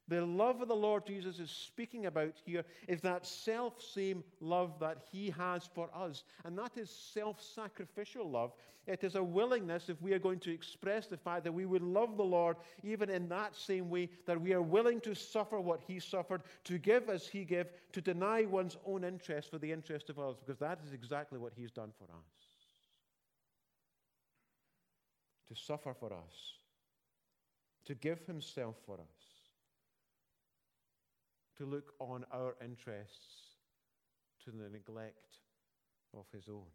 The 0.07 0.23
love 0.23 0.62
of 0.62 0.67
the 0.67 0.75
Lord 0.75 1.07
Jesus 1.07 1.39
is 1.39 1.50
speaking 1.50 2.05
about 2.05 2.33
here 2.45 2.63
is 2.88 3.01
that 3.01 3.25
self 3.25 3.81
same 3.81 4.23
love 4.39 4.77
that 4.81 5.00
He 5.12 5.31
has 5.31 5.67
for 5.73 5.89
us. 5.95 6.25
And 6.45 6.55
that 6.59 6.77
is 6.77 6.91
self 6.91 7.41
sacrificial 7.41 8.29
love. 8.29 8.51
It 8.85 9.03
is 9.03 9.15
a 9.15 9.23
willingness, 9.23 9.89
if 9.89 10.00
we 10.00 10.13
are 10.13 10.19
going 10.19 10.39
to 10.41 10.53
express 10.53 11.07
the 11.07 11.17
fact 11.17 11.45
that 11.45 11.53
we 11.53 11.65
would 11.65 11.81
love 11.81 12.15
the 12.15 12.23
Lord 12.23 12.57
even 12.83 13.09
in 13.09 13.29
that 13.29 13.55
same 13.55 13.89
way, 13.89 14.09
that 14.27 14.39
we 14.39 14.53
are 14.53 14.62
willing 14.62 15.00
to 15.01 15.15
suffer 15.15 15.59
what 15.59 15.81
He 15.88 16.00
suffered, 16.00 16.43
to 16.65 16.77
give 16.77 17.09
as 17.09 17.25
He 17.25 17.45
gave, 17.45 17.67
to 17.93 18.01
deny 18.01 18.43
one's 18.43 18.77
own 18.85 19.03
interest 19.03 19.50
for 19.50 19.57
the 19.57 19.71
interest 19.71 20.12
of 20.12 20.19
others, 20.19 20.38
because 20.45 20.59
that 20.59 20.79
is 20.85 20.93
exactly 20.93 21.39
what 21.39 21.53
He's 21.55 21.71
done 21.71 21.93
for 21.97 22.13
us 22.13 22.42
to 25.47 25.55
suffer 25.55 25.93
for 25.93 26.13
us, 26.13 26.57
to 27.85 27.95
give 27.95 28.19
himself 28.25 28.75
for 28.85 28.95
us, 28.95 29.23
to 31.57 31.65
look 31.65 31.93
on 32.00 32.25
our 32.31 32.55
interests 32.63 33.55
to 34.43 34.51
the 34.51 34.69
neglect 34.69 35.38
of 36.15 36.25
his 36.33 36.47
own. 36.50 36.65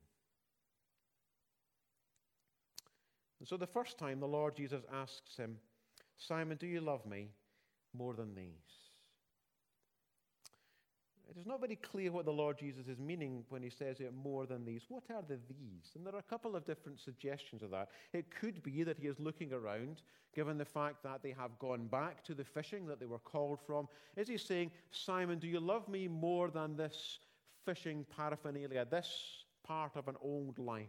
And 3.38 3.48
so 3.48 3.56
the 3.56 3.66
first 3.66 3.98
time 3.98 4.20
the 4.20 4.26
Lord 4.26 4.56
Jesus 4.56 4.82
asks 4.92 5.36
him, 5.36 5.58
Simon, 6.16 6.56
do 6.56 6.66
you 6.66 6.80
love 6.80 7.06
me 7.06 7.28
more 7.96 8.14
than 8.14 8.34
these? 8.34 8.87
It 11.30 11.36
is 11.36 11.46
not 11.46 11.60
very 11.60 11.76
clear 11.76 12.10
what 12.10 12.24
the 12.24 12.32
Lord 12.32 12.58
Jesus 12.58 12.88
is 12.88 12.98
meaning 12.98 13.44
when 13.50 13.62
he 13.62 13.68
says 13.68 14.00
it 14.00 14.14
more 14.14 14.46
than 14.46 14.64
these. 14.64 14.84
What 14.88 15.02
are 15.10 15.22
the 15.22 15.38
these? 15.48 15.92
And 15.94 16.06
there 16.06 16.14
are 16.14 16.20
a 16.20 16.22
couple 16.22 16.56
of 16.56 16.64
different 16.64 16.98
suggestions 17.00 17.62
of 17.62 17.70
that. 17.70 17.90
It 18.14 18.30
could 18.30 18.62
be 18.62 18.82
that 18.82 18.98
he 18.98 19.08
is 19.08 19.20
looking 19.20 19.52
around, 19.52 20.00
given 20.34 20.56
the 20.56 20.64
fact 20.64 21.02
that 21.02 21.22
they 21.22 21.32
have 21.32 21.58
gone 21.58 21.86
back 21.86 22.24
to 22.24 22.34
the 22.34 22.44
fishing 22.44 22.86
that 22.86 22.98
they 22.98 23.06
were 23.06 23.18
called 23.18 23.60
from. 23.66 23.88
Is 24.16 24.28
he 24.28 24.38
saying, 24.38 24.70
Simon, 24.90 25.38
do 25.38 25.46
you 25.46 25.60
love 25.60 25.86
me 25.86 26.08
more 26.08 26.50
than 26.50 26.76
this 26.76 27.18
fishing 27.66 28.06
paraphernalia, 28.16 28.86
this 28.86 29.44
part 29.62 29.96
of 29.96 30.08
an 30.08 30.16
old 30.22 30.58
life? 30.58 30.88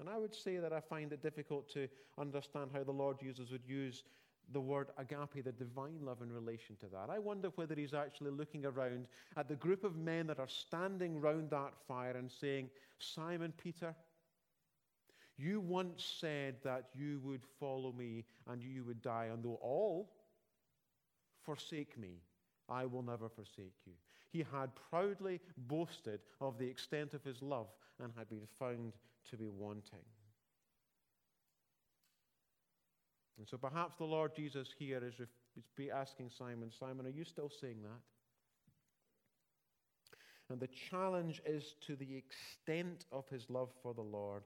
And 0.00 0.08
I 0.08 0.18
would 0.18 0.34
say 0.34 0.58
that 0.58 0.72
I 0.72 0.80
find 0.80 1.12
it 1.12 1.22
difficult 1.22 1.68
to 1.74 1.88
understand 2.18 2.70
how 2.72 2.82
the 2.82 2.92
Lord 2.92 3.18
Jesus 3.20 3.50
would 3.50 3.66
use 3.66 4.02
the 4.52 4.60
word 4.60 4.88
agape, 4.96 5.44
the 5.44 5.52
divine 5.52 5.98
love 6.02 6.22
in 6.22 6.32
relation 6.32 6.76
to 6.76 6.86
that. 6.86 7.10
I 7.10 7.18
wonder 7.18 7.50
whether 7.54 7.74
he's 7.74 7.94
actually 7.94 8.30
looking 8.30 8.64
around 8.64 9.06
at 9.36 9.48
the 9.48 9.56
group 9.56 9.84
of 9.84 9.96
men 9.96 10.26
that 10.28 10.38
are 10.38 10.48
standing 10.48 11.20
round 11.20 11.50
that 11.50 11.74
fire 11.86 12.16
and 12.16 12.30
saying, 12.30 12.70
Simon 12.98 13.52
Peter, 13.56 13.94
you 15.36 15.60
once 15.60 16.16
said 16.20 16.56
that 16.64 16.88
you 16.94 17.20
would 17.22 17.42
follow 17.60 17.92
me 17.92 18.24
and 18.48 18.62
you 18.62 18.84
would 18.84 19.02
die, 19.02 19.28
and 19.32 19.44
though 19.44 19.58
all 19.62 20.10
forsake 21.44 21.96
me, 21.98 22.20
I 22.68 22.84
will 22.86 23.02
never 23.02 23.28
forsake 23.28 23.76
you. 23.86 23.92
He 24.30 24.44
had 24.52 24.70
proudly 24.90 25.40
boasted 25.56 26.20
of 26.40 26.58
the 26.58 26.66
extent 26.66 27.14
of 27.14 27.24
his 27.24 27.40
love 27.40 27.68
and 28.02 28.12
had 28.16 28.28
been 28.28 28.46
found 28.58 28.92
to 29.30 29.36
be 29.36 29.48
wanting. 29.48 30.04
And 33.38 33.46
so 33.48 33.56
perhaps 33.56 33.96
the 33.96 34.04
Lord 34.04 34.34
Jesus 34.34 34.68
here 34.78 35.02
is, 35.04 35.14
is 35.20 35.90
asking 35.94 36.30
Simon, 36.36 36.70
Simon, 36.78 37.06
are 37.06 37.10
you 37.10 37.24
still 37.24 37.50
saying 37.60 37.82
that? 37.82 38.00
And 40.50 40.60
the 40.60 40.68
challenge 40.90 41.40
is 41.46 41.74
to 41.86 41.94
the 41.94 42.16
extent 42.16 43.04
of 43.12 43.28
his 43.28 43.48
love 43.48 43.70
for 43.82 43.94
the 43.94 44.02
Lord. 44.02 44.42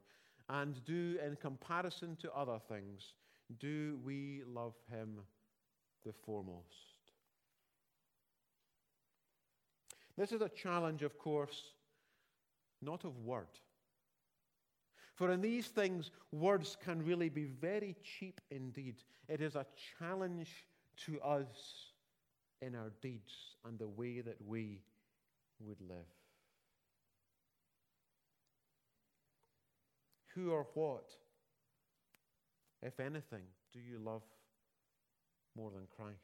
And 0.48 0.84
do, 0.84 1.16
in 1.24 1.36
comparison 1.36 2.16
to 2.20 2.32
other 2.32 2.58
things, 2.68 3.14
do 3.60 3.98
we 4.04 4.42
love 4.46 4.74
him 4.90 5.20
the 6.04 6.12
foremost? 6.24 6.66
This 10.18 10.32
is 10.32 10.42
a 10.42 10.48
challenge, 10.50 11.02
of 11.02 11.18
course, 11.18 11.62
not 12.82 13.04
of 13.04 13.16
word. 13.18 13.46
For 15.14 15.30
in 15.30 15.40
these 15.40 15.68
things, 15.68 16.10
words 16.30 16.76
can 16.82 17.04
really 17.04 17.28
be 17.28 17.44
very 17.44 17.96
cheap 18.02 18.40
indeed. 18.50 18.96
It 19.28 19.40
is 19.40 19.56
a 19.56 19.66
challenge 19.98 20.64
to 21.06 21.20
us 21.20 21.92
in 22.60 22.74
our 22.74 22.92
deeds 23.00 23.32
and 23.64 23.78
the 23.78 23.88
way 23.88 24.20
that 24.20 24.36
we 24.46 24.80
would 25.60 25.80
live. 25.80 26.06
Who 30.34 30.50
or 30.50 30.66
what, 30.74 31.10
if 32.82 32.98
anything, 32.98 33.42
do 33.72 33.80
you 33.80 33.98
love 33.98 34.22
more 35.54 35.70
than 35.70 35.86
Christ? 35.94 36.16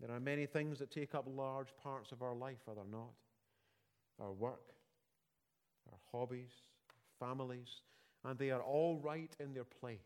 There 0.00 0.14
are 0.14 0.20
many 0.20 0.46
things 0.46 0.78
that 0.78 0.90
take 0.90 1.14
up 1.14 1.26
large 1.28 1.74
parts 1.82 2.12
of 2.12 2.22
our 2.22 2.34
life, 2.34 2.58
are 2.68 2.74
there 2.74 2.84
not? 2.90 3.12
Our 4.20 4.32
work, 4.32 4.74
hobbies, 6.12 6.52
families, 7.18 7.68
and 8.24 8.38
they 8.38 8.50
are 8.50 8.62
all 8.62 9.00
right 9.02 9.34
in 9.40 9.52
their 9.52 9.64
place. 9.64 9.98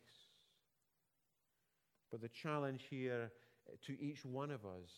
But 2.10 2.20
the 2.20 2.28
challenge 2.28 2.86
here 2.88 3.30
to 3.86 4.00
each 4.00 4.24
one 4.24 4.50
of 4.50 4.64
us 4.64 4.90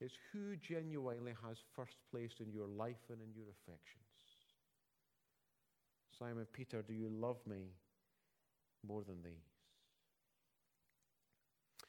is 0.00 0.12
who 0.32 0.56
genuinely 0.56 1.34
has 1.46 1.56
first 1.76 1.96
place 2.10 2.32
in 2.40 2.52
your 2.52 2.66
life 2.66 3.10
and 3.10 3.20
in 3.20 3.32
your 3.34 3.46
affections? 3.50 4.02
Simon 6.18 6.46
Peter, 6.52 6.82
do 6.82 6.92
you 6.92 7.08
love 7.08 7.38
me 7.46 7.70
more 8.86 9.02
than 9.02 9.22
these? 9.22 9.32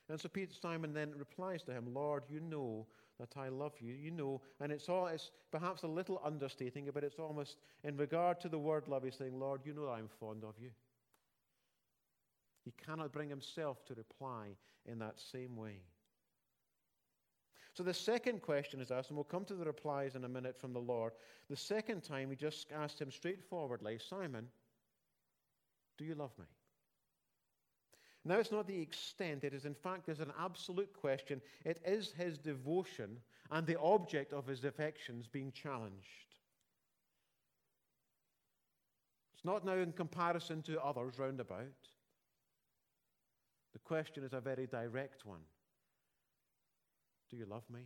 And 0.10 0.20
so 0.20 0.28
Peter, 0.30 0.54
Simon 0.62 0.94
then 0.94 1.14
replies 1.18 1.64
to 1.64 1.72
him, 1.72 1.94
Lord, 1.94 2.24
you 2.30 2.40
know 2.40 2.88
that 3.20 3.38
I 3.38 3.50
love 3.50 3.74
you. 3.80 3.94
You 3.94 4.12
know, 4.12 4.42
and 4.60 4.72
it's 4.72 4.90
all 4.90 5.08
it's 5.08 5.32
perhaps 5.52 5.84
a 5.84 5.88
little 5.88 6.22
understating 6.24 6.90
but 6.94 7.04
it's 7.04 7.20
almost 7.20 7.58
in 7.84 7.98
regard 7.98 8.40
to 8.42 8.50
the 8.50 8.60
word 8.60 8.88
love, 8.88 9.04
he's 9.04 9.16
saying, 9.16 9.40
Lord, 9.40 9.62
you 9.66 9.74
know 9.74 9.90
I'm 9.90 10.10
fond 10.20 10.44
of 10.44 10.56
you. 10.60 10.72
He 12.64 12.74
cannot 12.86 13.12
bring 13.12 13.30
himself 13.30 13.86
to 13.86 13.94
reply 13.94 14.56
in 14.86 15.00
that 15.00 15.20
same 15.20 15.56
way. 15.56 15.82
So 17.74 17.82
the 17.84 17.94
second 17.94 18.42
question 18.42 18.80
is 18.80 18.92
asked, 18.92 19.10
and 19.10 19.18
we'll 19.18 19.24
come 19.24 19.46
to 19.46 19.56
the 19.56 19.66
replies 19.66 20.16
in 20.16 20.24
a 20.26 20.30
minute 20.30 20.60
from 20.60 20.74
the 20.74 20.80
Lord. 20.80 21.14
The 21.50 21.56
second 21.56 22.04
time, 22.04 22.30
he 22.30 22.36
just 22.36 22.68
asked 22.72 23.02
him 23.02 23.12
straightforwardly, 23.12 23.98
Simon, 23.98 24.48
do 25.98 26.06
you 26.06 26.14
love 26.14 26.32
me? 26.38 26.46
Now, 28.26 28.36
it's 28.36 28.52
not 28.52 28.68
the 28.68 28.80
extent, 28.80 29.44
it 29.44 29.54
is 29.54 29.66
in 29.66 29.74
fact 29.74 30.08
is 30.08 30.22
an 30.22 30.32
absolute 30.40 30.94
question. 30.94 31.42
It 31.66 31.82
is 31.86 32.14
his 32.18 32.38
devotion 32.38 33.18
and 33.52 33.68
the 33.68 33.80
object 33.80 34.32
of 34.32 34.48
his 34.48 34.64
affections 34.64 35.28
being 35.28 35.52
challenged. 35.52 36.08
It's 39.34 39.44
not 39.44 39.66
now 39.66 39.74
in 39.74 39.92
comparison 39.92 40.62
to 40.64 40.82
others 40.82 41.20
round 41.20 41.42
about. 41.42 41.66
The 43.74 43.80
question 43.80 44.24
is 44.24 44.32
a 44.32 44.40
very 44.40 44.68
direct 44.68 45.26
one 45.26 45.42
Do 47.30 47.36
you 47.36 47.46
love 47.46 47.64
me? 47.70 47.82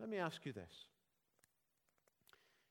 Let 0.00 0.08
me 0.08 0.16
ask 0.16 0.46
you 0.46 0.52
this. 0.52 0.86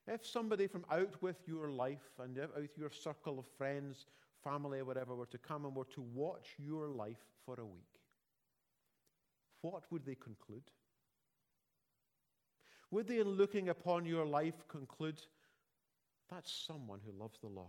If 0.08 0.26
somebody 0.26 0.68
from 0.68 0.86
out 0.90 1.22
with 1.22 1.36
your 1.46 1.70
life 1.70 2.20
and 2.20 2.40
out 2.40 2.78
your 2.78 2.90
circle 2.90 3.40
of 3.40 3.46
friends, 3.58 4.06
family, 4.42 4.82
whatever 4.82 5.16
were 5.16 5.26
to 5.28 5.38
come 5.38 5.66
and 5.66 5.76
were 5.76 5.88
to 5.96 6.02
watch 6.02 6.56
your 6.58 6.88
life 6.88 7.26
for 7.46 7.60
a 7.60 7.66
week, 7.66 8.00
what 9.62 9.84
would 9.92 10.06
they 10.06 10.16
conclude? 10.16 10.64
Would 12.92 13.08
they, 13.08 13.20
in 13.20 13.28
looking 13.28 13.68
upon 13.68 14.06
your 14.06 14.26
life, 14.26 14.66
conclude 14.70 15.20
that's 16.30 16.52
someone 16.52 17.02
who 17.06 17.12
loves 17.12 17.40
the 17.40 17.50
Lord? 17.50 17.68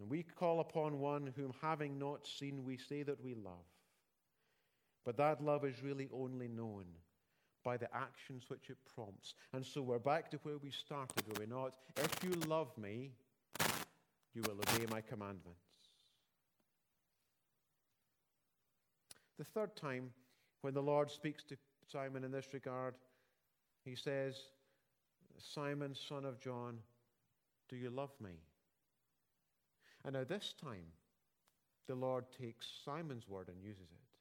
And 0.00 0.08
we 0.08 0.22
call 0.22 0.60
upon 0.60 0.98
one 0.98 1.30
whom, 1.36 1.52
having 1.60 1.98
not 1.98 2.26
seen, 2.26 2.64
we 2.64 2.78
say 2.78 3.02
that 3.02 3.22
we 3.22 3.34
love. 3.34 3.66
But 5.04 5.18
that 5.18 5.44
love 5.44 5.66
is 5.66 5.82
really 5.82 6.08
only 6.10 6.48
known 6.48 6.86
by 7.64 7.76
the 7.76 7.88
actions 7.94 8.44
which 8.48 8.70
it 8.70 8.76
prompts. 8.94 9.34
And 9.52 9.64
so 9.64 9.80
we're 9.82 9.98
back 9.98 10.30
to 10.30 10.38
where 10.42 10.58
we 10.58 10.70
started, 10.70 11.26
were 11.26 11.40
we 11.40 11.46
not? 11.46 11.76
If 11.96 12.22
you 12.22 12.32
love 12.46 12.76
me, 12.76 13.12
you 14.34 14.42
will 14.42 14.58
obey 14.58 14.86
my 14.90 15.00
commandments. 15.00 15.60
The 19.38 19.44
third 19.44 19.74
time, 19.74 20.10
when 20.60 20.74
the 20.74 20.82
Lord 20.82 21.10
speaks 21.10 21.42
to 21.44 21.56
Simon 21.90 22.22
in 22.24 22.30
this 22.30 22.52
regard, 22.52 22.94
he 23.84 23.96
says, 23.96 24.36
Simon, 25.38 25.94
son 25.94 26.24
of 26.24 26.40
John, 26.40 26.78
do 27.68 27.76
you 27.76 27.90
love 27.90 28.12
me? 28.20 28.30
And 30.04 30.14
now 30.14 30.24
this 30.24 30.54
time, 30.62 30.86
the 31.88 31.94
Lord 31.94 32.24
takes 32.38 32.66
Simon's 32.84 33.28
word 33.28 33.48
and 33.48 33.62
uses 33.62 33.82
it. 33.82 34.13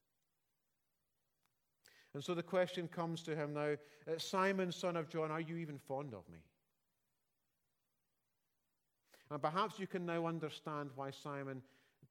And 2.13 2.24
so 2.24 2.34
the 2.36 2.43
question 2.43 2.88
comes 2.88 3.24
to 3.24 3.36
him 3.36 3.53
now 3.53 3.75
uh, 4.08 4.17
Simon, 4.17 4.72
son 4.72 4.98
of 4.98 5.10
John, 5.10 5.32
are 5.32 5.41
you 5.41 5.58
even 5.58 5.79
fond 5.79 6.13
of 6.13 6.29
me? 6.29 6.39
And 9.32 9.41
perhaps 9.41 9.79
you 9.79 9.88
can 9.88 10.05
now 10.05 10.27
understand 10.27 10.91
why 10.96 11.10
Simon 11.12 11.62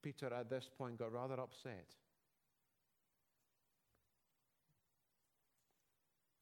Peter 0.02 0.32
at 0.32 0.50
this 0.50 0.68
point 0.76 0.98
got 0.98 1.12
rather 1.12 1.40
upset. 1.40 1.86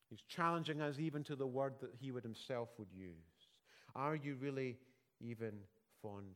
He's 0.09 0.23
challenging 0.23 0.81
us 0.81 0.99
even 0.99 1.23
to 1.25 1.37
the 1.37 1.47
word 1.47 1.75
that 1.81 1.95
he 2.01 2.11
would 2.11 2.25
himself 2.25 2.71
would 2.79 2.93
use. 2.93 3.15
Are 3.95 4.17
you 4.17 4.37
really 4.41 4.79
even 5.21 5.53
fond 6.03 6.35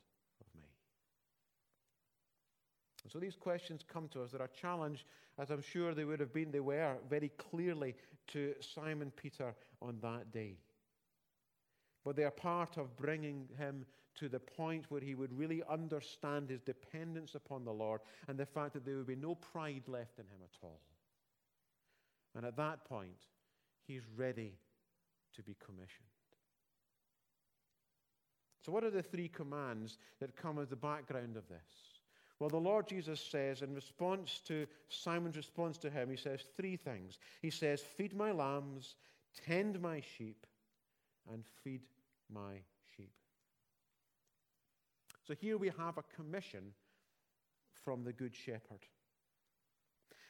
and 3.05 3.13
so 3.13 3.19
these 3.19 3.37
questions 3.37 3.85
come 3.87 4.09
to 4.09 4.23
us 4.23 4.33
that 4.33 4.41
are 4.41 4.49
challenge, 4.49 5.07
as 5.39 5.51
I'm 5.51 5.61
sure 5.61 5.95
they 5.95 6.07
would 6.07 6.21
have 6.21 6.33
been, 6.33 6.51
they 6.51 6.61
were 6.61 6.97
very 7.09 7.29
clearly 7.37 7.95
to 8.29 8.55
Simon 8.61 9.13
Peter 9.15 9.55
on 9.83 9.99
that 10.01 10.33
day. 10.33 10.57
But 12.03 12.17
they 12.17 12.25
are 12.25 12.31
part 12.31 12.79
of 12.79 12.97
bringing 12.97 13.47
him 13.59 13.85
to 14.17 14.29
the 14.29 14.41
point 14.41 14.87
where 14.89 15.03
he 15.03 15.15
would 15.15 15.37
really 15.37 15.63
understand 15.69 16.49
his 16.49 16.63
dependence 16.63 17.35
upon 17.35 17.65
the 17.65 17.73
Lord 17.73 18.01
and 18.27 18.39
the 18.39 18.47
fact 18.47 18.73
that 18.73 18.87
there 18.87 18.97
would 18.97 19.07
be 19.07 19.17
no 19.17 19.35
pride 19.35 19.83
left 19.87 20.19
in 20.19 20.25
him 20.25 20.41
at 20.43 20.57
all. 20.63 20.81
And 22.35 22.47
at 22.47 22.57
that 22.57 22.85
point, 22.85 23.27
he's 23.87 24.03
ready 24.17 24.55
to 25.35 25.43
be 25.43 25.57
commissioned. 25.65 26.09
So, 28.65 28.73
what 28.73 28.83
are 28.83 28.91
the 28.91 29.03
three 29.03 29.29
commands 29.29 29.99
that 30.21 30.37
come 30.37 30.59
as 30.59 30.69
the 30.69 30.77
background 30.77 31.37
of 31.37 31.47
this? 31.49 31.94
Well, 32.39 32.51
the 32.51 32.57
Lord 32.57 32.89
Jesus 32.89 33.21
says, 33.21 33.63
in 33.63 33.75
response 33.75 34.41
to 34.47 34.67
Simon's 34.89 35.37
response 35.37 35.79
to 35.79 35.91
him, 35.91 36.11
he 36.11 36.17
says 36.17 36.41
three 36.57 36.77
things. 36.77 37.19
He 37.41 37.51
says, 37.51 37.81
Feed 37.81 38.15
my 38.15 38.33
lambs, 38.33 38.97
tend 39.47 39.81
my 39.81 40.03
sheep, 40.17 40.47
and 41.33 41.45
feed 41.63 41.83
my 42.33 42.61
sheep. 42.97 43.13
So 45.27 45.35
here 45.35 45.57
we 45.57 45.71
have 45.79 45.97
a 45.97 46.05
commission 46.17 46.73
from 47.85 48.05
the 48.05 48.13
Good 48.13 48.35
Shepherd. 48.35 48.81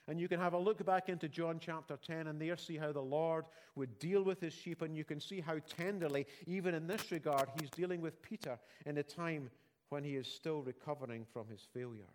And 0.07 0.21
you 0.21 0.29
can 0.29 0.39
have 0.39 0.53
a 0.53 0.59
look 0.59 0.85
back 0.85 1.09
into 1.09 1.29
John 1.29 1.59
chapter 1.59 1.97
10 1.97 2.27
and 2.27 2.39
there 2.39 2.59
see 2.59 2.77
how 2.77 2.93
the 2.93 3.01
Lord 3.01 3.47
would 3.75 3.99
deal 3.99 4.23
with 4.23 4.41
his 4.41 4.53
sheep. 4.53 4.83
And 4.83 4.95
you 4.95 5.05
can 5.05 5.19
see 5.19 5.41
how 5.41 5.59
tenderly, 5.67 6.27
even 6.47 6.75
in 6.75 6.87
this 6.87 7.11
regard, 7.11 7.49
he's 7.59 7.71
dealing 7.71 8.03
with 8.03 8.21
Peter 8.21 8.59
in 8.85 8.99
a 8.99 9.03
time 9.03 9.49
when 9.89 10.05
he 10.05 10.17
is 10.17 10.27
still 10.27 10.63
recovering 10.63 11.25
from 11.33 11.49
his 11.49 11.67
failure. 11.73 12.11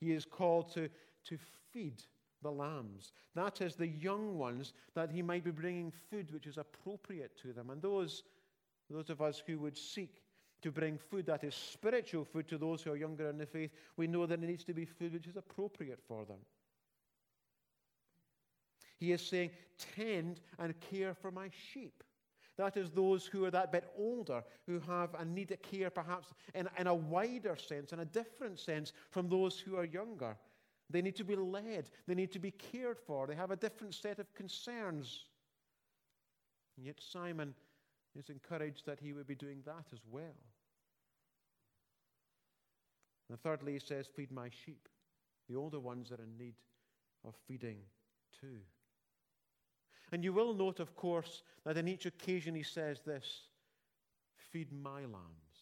He 0.00 0.12
is 0.12 0.24
called 0.24 0.72
to, 0.74 0.88
to 1.24 1.38
feed 1.72 2.02
the 2.42 2.50
lambs. 2.50 3.12
That 3.34 3.60
is, 3.60 3.74
the 3.74 3.86
young 3.86 4.38
ones, 4.38 4.72
that 4.94 5.10
he 5.10 5.22
might 5.22 5.44
be 5.44 5.50
bringing 5.50 5.92
food 6.10 6.32
which 6.32 6.46
is 6.46 6.58
appropriate 6.58 7.36
to 7.42 7.52
them. 7.52 7.70
And 7.70 7.82
those, 7.82 8.22
those 8.90 9.10
of 9.10 9.20
us 9.20 9.42
who 9.44 9.58
would 9.58 9.76
seek 9.76 10.22
to 10.62 10.70
bring 10.70 10.98
food 10.98 11.26
that 11.26 11.44
is 11.44 11.54
spiritual 11.54 12.24
food 12.24 12.48
to 12.48 12.58
those 12.58 12.82
who 12.82 12.92
are 12.92 12.96
younger 12.96 13.28
in 13.28 13.38
the 13.38 13.46
faith, 13.46 13.70
we 13.96 14.06
know 14.06 14.26
that 14.26 14.42
it 14.42 14.46
needs 14.46 14.64
to 14.64 14.74
be 14.74 14.84
food 14.84 15.14
which 15.14 15.26
is 15.26 15.36
appropriate 15.36 16.00
for 16.06 16.24
them. 16.24 16.38
He 18.98 19.12
is 19.12 19.22
saying, 19.22 19.50
Tend 19.94 20.40
and 20.58 20.74
care 20.80 21.14
for 21.14 21.30
my 21.30 21.50
sheep. 21.72 22.02
That 22.58 22.76
is 22.76 22.90
those 22.90 23.24
who 23.24 23.44
are 23.44 23.52
that 23.52 23.70
bit 23.70 23.88
older, 23.96 24.42
who 24.66 24.80
have 24.80 25.14
a 25.14 25.24
need 25.24 25.52
of 25.52 25.62
care 25.62 25.90
perhaps 25.90 26.26
in, 26.54 26.68
in 26.76 26.88
a 26.88 26.94
wider 26.94 27.56
sense, 27.56 27.92
in 27.92 28.00
a 28.00 28.04
different 28.04 28.58
sense 28.58 28.92
from 29.10 29.28
those 29.28 29.60
who 29.60 29.76
are 29.76 29.84
younger. 29.84 30.36
They 30.90 31.00
need 31.00 31.16
to 31.16 31.24
be 31.24 31.36
led, 31.36 31.88
they 32.06 32.14
need 32.14 32.32
to 32.32 32.40
be 32.40 32.50
cared 32.50 32.98
for, 32.98 33.26
they 33.26 33.36
have 33.36 33.52
a 33.52 33.56
different 33.56 33.94
set 33.94 34.18
of 34.18 34.34
concerns. 34.34 35.26
And 36.76 36.86
yet 36.86 36.96
Simon 36.98 37.54
is 38.18 38.28
encouraged 38.28 38.86
that 38.86 38.98
he 38.98 39.12
would 39.12 39.26
be 39.26 39.34
doing 39.36 39.62
that 39.64 39.86
as 39.92 40.00
well. 40.10 40.36
And 43.30 43.40
thirdly, 43.40 43.74
he 43.74 43.78
says, 43.78 44.08
Feed 44.16 44.32
my 44.32 44.48
sheep, 44.64 44.88
the 45.48 45.56
older 45.56 45.78
ones 45.78 46.10
are 46.10 46.22
in 46.22 46.36
need 46.36 46.54
of 47.24 47.34
feeding 47.46 47.78
too. 48.40 48.60
And 50.12 50.24
you 50.24 50.32
will 50.32 50.54
note, 50.54 50.80
of 50.80 50.96
course, 50.96 51.42
that 51.64 51.76
in 51.76 51.88
each 51.88 52.06
occasion 52.06 52.54
he 52.54 52.62
says 52.62 53.00
this 53.04 53.42
feed 54.50 54.72
my 54.72 55.00
lambs, 55.00 55.58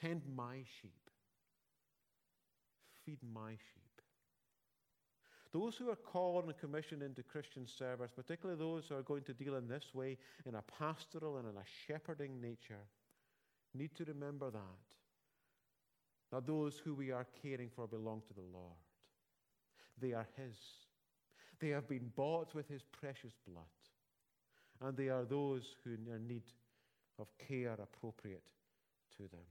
tend 0.00 0.22
my 0.34 0.58
sheep, 0.80 1.10
feed 3.04 3.18
my 3.34 3.50
sheep. 3.50 3.82
Those 5.52 5.76
who 5.76 5.90
are 5.90 5.96
called 5.96 6.44
and 6.44 6.56
commissioned 6.56 7.02
into 7.02 7.22
Christian 7.22 7.66
service, 7.66 8.10
particularly 8.14 8.58
those 8.58 8.86
who 8.88 8.94
are 8.96 9.02
going 9.02 9.24
to 9.24 9.34
deal 9.34 9.56
in 9.56 9.68
this 9.68 9.94
way, 9.94 10.16
in 10.46 10.54
a 10.54 10.62
pastoral 10.62 11.36
and 11.36 11.48
in 11.48 11.56
a 11.56 11.64
shepherding 11.86 12.40
nature, 12.40 12.86
need 13.74 13.94
to 13.96 14.04
remember 14.04 14.50
that. 14.50 14.60
That 16.30 16.46
those 16.46 16.80
who 16.82 16.94
we 16.94 17.10
are 17.10 17.26
caring 17.42 17.68
for 17.68 17.86
belong 17.86 18.22
to 18.28 18.34
the 18.34 18.40
Lord. 18.40 18.78
They 20.00 20.14
are 20.14 20.26
His. 20.36 20.56
They 21.62 21.68
have 21.68 21.88
been 21.88 22.10
bought 22.16 22.52
with 22.56 22.68
his 22.68 22.82
precious 22.82 23.34
blood. 23.48 23.64
And 24.80 24.96
they 24.96 25.08
are 25.08 25.24
those 25.24 25.76
who 25.84 25.92
are 26.10 26.16
in 26.16 26.26
need 26.26 26.42
of 27.20 27.28
care 27.38 27.74
appropriate 27.80 28.42
to 29.16 29.22
them. 29.28 29.46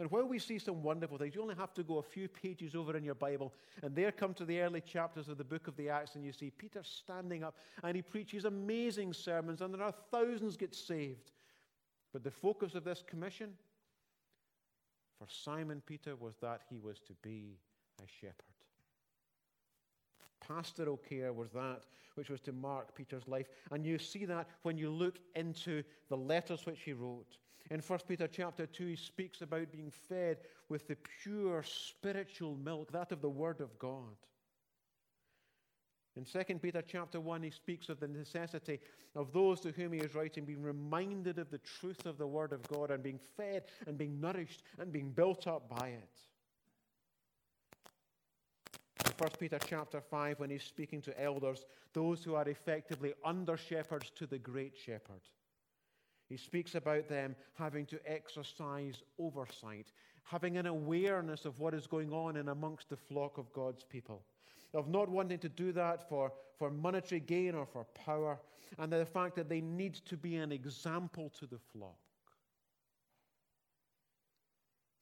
And 0.00 0.10
while 0.10 0.26
we 0.26 0.40
see 0.40 0.58
some 0.58 0.82
wonderful 0.82 1.16
things, 1.16 1.36
you 1.36 1.42
only 1.42 1.54
have 1.54 1.72
to 1.74 1.84
go 1.84 1.98
a 1.98 2.02
few 2.02 2.28
pages 2.28 2.74
over 2.74 2.96
in 2.96 3.04
your 3.04 3.14
Bible, 3.14 3.54
and 3.82 3.94
there 3.94 4.10
come 4.10 4.34
to 4.34 4.44
the 4.44 4.60
early 4.60 4.80
chapters 4.80 5.28
of 5.28 5.38
the 5.38 5.44
book 5.44 5.68
of 5.68 5.76
the 5.76 5.88
Acts, 5.88 6.16
and 6.16 6.24
you 6.24 6.32
see 6.32 6.50
Peter 6.50 6.82
standing 6.82 7.44
up 7.44 7.56
and 7.84 7.94
he 7.94 8.02
preaches 8.02 8.44
amazing 8.44 9.12
sermons, 9.12 9.60
and 9.60 9.72
there 9.72 9.82
are 9.82 9.94
thousands 10.10 10.56
get 10.56 10.74
saved. 10.74 11.30
But 12.12 12.24
the 12.24 12.32
focus 12.32 12.74
of 12.74 12.82
this 12.82 13.02
commission 13.06 13.52
for 15.18 15.28
Simon 15.30 15.80
Peter 15.86 16.16
was 16.16 16.34
that 16.42 16.62
he 16.68 16.78
was 16.78 16.98
to 17.06 17.14
be 17.22 17.58
a 18.02 18.06
shepherd. 18.20 18.55
Pastoral 20.46 20.96
care 20.96 21.32
was 21.32 21.50
that 21.52 21.82
which 22.16 22.30
was 22.30 22.40
to 22.40 22.52
mark 22.52 22.94
Peter's 22.94 23.28
life. 23.28 23.46
And 23.70 23.84
you 23.84 23.98
see 23.98 24.24
that 24.24 24.48
when 24.62 24.78
you 24.78 24.90
look 24.90 25.18
into 25.34 25.82
the 26.08 26.16
letters 26.16 26.64
which 26.64 26.80
he 26.80 26.92
wrote. 26.92 27.38
In 27.70 27.80
1 27.80 27.98
Peter 28.08 28.26
chapter 28.26 28.66
2, 28.66 28.86
he 28.86 28.96
speaks 28.96 29.42
about 29.42 29.72
being 29.72 29.90
fed 29.90 30.38
with 30.68 30.86
the 30.88 30.96
pure 31.22 31.62
spiritual 31.62 32.56
milk, 32.56 32.92
that 32.92 33.12
of 33.12 33.20
the 33.20 33.28
Word 33.28 33.60
of 33.60 33.78
God. 33.78 34.16
In 36.16 36.24
2 36.24 36.58
Peter 36.58 36.80
chapter 36.80 37.20
1, 37.20 37.42
he 37.42 37.50
speaks 37.50 37.90
of 37.90 38.00
the 38.00 38.08
necessity 38.08 38.80
of 39.14 39.32
those 39.32 39.60
to 39.60 39.72
whom 39.72 39.92
he 39.92 39.98
is 39.98 40.14
writing 40.14 40.44
being 40.44 40.62
reminded 40.62 41.38
of 41.38 41.50
the 41.50 41.58
truth 41.58 42.06
of 42.06 42.16
the 42.16 42.26
Word 42.26 42.52
of 42.52 42.62
God 42.68 42.90
and 42.90 43.02
being 43.02 43.20
fed 43.36 43.64
and 43.86 43.98
being 43.98 44.18
nourished 44.18 44.62
and 44.78 44.90
being 44.92 45.10
built 45.10 45.46
up 45.46 45.68
by 45.68 45.88
it. 45.88 46.20
In 49.04 49.12
1 49.18 49.30
Peter 49.38 49.58
chapter 49.58 50.00
5, 50.00 50.40
when 50.40 50.50
he's 50.50 50.62
speaking 50.62 51.02
to 51.02 51.22
elders, 51.22 51.66
those 51.92 52.24
who 52.24 52.34
are 52.34 52.48
effectively 52.48 53.12
under 53.24 53.56
shepherds 53.56 54.10
to 54.16 54.26
the 54.26 54.38
great 54.38 54.76
shepherd, 54.76 55.20
he 56.28 56.36
speaks 56.36 56.74
about 56.74 57.08
them 57.08 57.36
having 57.54 57.86
to 57.86 58.00
exercise 58.06 59.02
oversight, 59.18 59.92
having 60.24 60.56
an 60.56 60.66
awareness 60.66 61.44
of 61.44 61.60
what 61.60 61.74
is 61.74 61.86
going 61.86 62.12
on 62.12 62.36
in 62.36 62.48
amongst 62.48 62.88
the 62.88 62.96
flock 62.96 63.38
of 63.38 63.52
God's 63.52 63.84
people, 63.84 64.24
of 64.74 64.88
not 64.88 65.08
wanting 65.08 65.38
to 65.38 65.48
do 65.48 65.72
that 65.72 66.08
for, 66.08 66.32
for 66.58 66.70
monetary 66.70 67.20
gain 67.20 67.54
or 67.54 67.66
for 67.66 67.84
power, 67.94 68.40
and 68.78 68.92
the 68.92 69.06
fact 69.06 69.36
that 69.36 69.48
they 69.48 69.60
need 69.60 69.94
to 70.06 70.16
be 70.16 70.36
an 70.36 70.52
example 70.52 71.30
to 71.38 71.46
the 71.46 71.58
flock. 71.72 71.98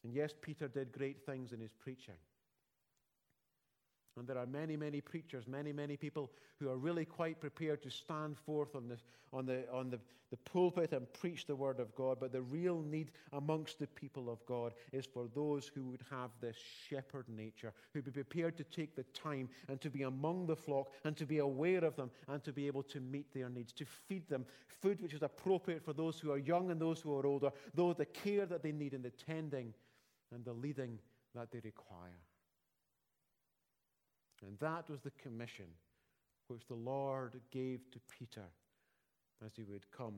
And 0.03 0.13
yes, 0.13 0.35
Peter 0.39 0.69
did 0.69 0.93
great 0.93 1.25
things 1.25 1.53
in 1.53 1.61
his 1.61 1.73
preaching. 1.73 2.17
And 4.17 4.29
there 4.29 4.39
are 4.39 4.47
many, 4.47 4.77
many 4.77 5.01
preachers, 5.01 5.47
many, 5.49 5.73
many 5.73 5.97
people 5.97 6.31
who 6.61 6.71
are 6.71 6.77
really 6.77 7.05
quite 7.05 7.41
prepared 7.41 7.83
to 7.83 7.91
stand 7.91 8.39
forth 8.39 8.77
on, 8.77 8.89
the, 8.89 8.97
on, 9.33 9.45
the, 9.45 9.65
on 9.73 9.91
the, 9.91 9.99
the 10.31 10.37
pulpit 10.37 10.93
and 10.93 11.13
preach 11.15 11.47
the 11.47 11.57
word 11.57 11.81
of 11.81 11.93
God. 11.97 12.19
But 12.21 12.31
the 12.31 12.43
real 12.43 12.81
need 12.81 13.11
amongst 13.33 13.81
the 13.81 13.89
people 13.89 14.31
of 14.31 14.45
God 14.47 14.73
is 14.93 15.05
for 15.05 15.27
those 15.35 15.67
who 15.67 15.83
would 15.87 16.03
have 16.13 16.31
this 16.41 16.57
shepherd 16.89 17.29
nature, 17.29 17.73
who'd 17.93 18.05
be 18.05 18.13
prepared 18.13 18.57
to 18.59 18.65
take 18.65 18.95
the 18.95 19.03
time 19.15 19.49
and 19.69 19.81
to 19.81 19.91
be 19.91 20.03
among 20.03 20.47
the 20.47 20.57
flock 20.57 20.93
and 21.05 21.17
to 21.17 21.27
be 21.27 21.39
aware 21.39 21.85
of 21.85 21.97
them 21.97 22.11
and 22.29 22.45
to 22.45 22.53
be 22.53 22.69
able 22.69 22.85
to 22.85 23.01
meet 23.01 23.35
their 23.35 23.49
needs, 23.49 23.73
to 23.73 23.85
feed 23.85 24.29
them 24.29 24.47
food 24.81 25.01
which 25.01 25.15
is 25.15 25.23
appropriate 25.23 25.85
for 25.85 25.93
those 25.93 26.21
who 26.21 26.31
are 26.31 26.39
young 26.39 26.71
and 26.71 26.81
those 26.81 27.01
who 27.01 27.17
are 27.17 27.27
older, 27.27 27.51
though 27.75 27.93
the 27.93 28.07
care 28.07 28.47
that 28.47 28.63
they 28.63 28.73
need 28.73 28.95
and 28.95 29.05
the 29.05 29.11
tending 29.11 29.75
and 30.33 30.45
the 30.45 30.53
leading 30.53 30.99
that 31.35 31.51
they 31.51 31.61
require. 31.61 32.21
And 34.47 34.59
that 34.59 34.89
was 34.91 35.01
the 35.01 35.13
commission 35.23 35.67
which 36.49 36.67
the 36.69 36.75
Lord 36.75 37.41
gave 37.51 37.91
to 37.93 38.01
Peter 38.19 38.45
as 39.45 39.53
he 39.57 39.63
would 39.63 39.91
come 39.91 40.15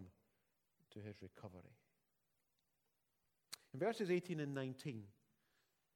to 0.92 0.98
his 0.98 1.16
recovery. 1.22 1.76
In 3.72 3.80
verses 3.80 4.10
18 4.10 4.40
and 4.40 4.54
19, 4.54 5.02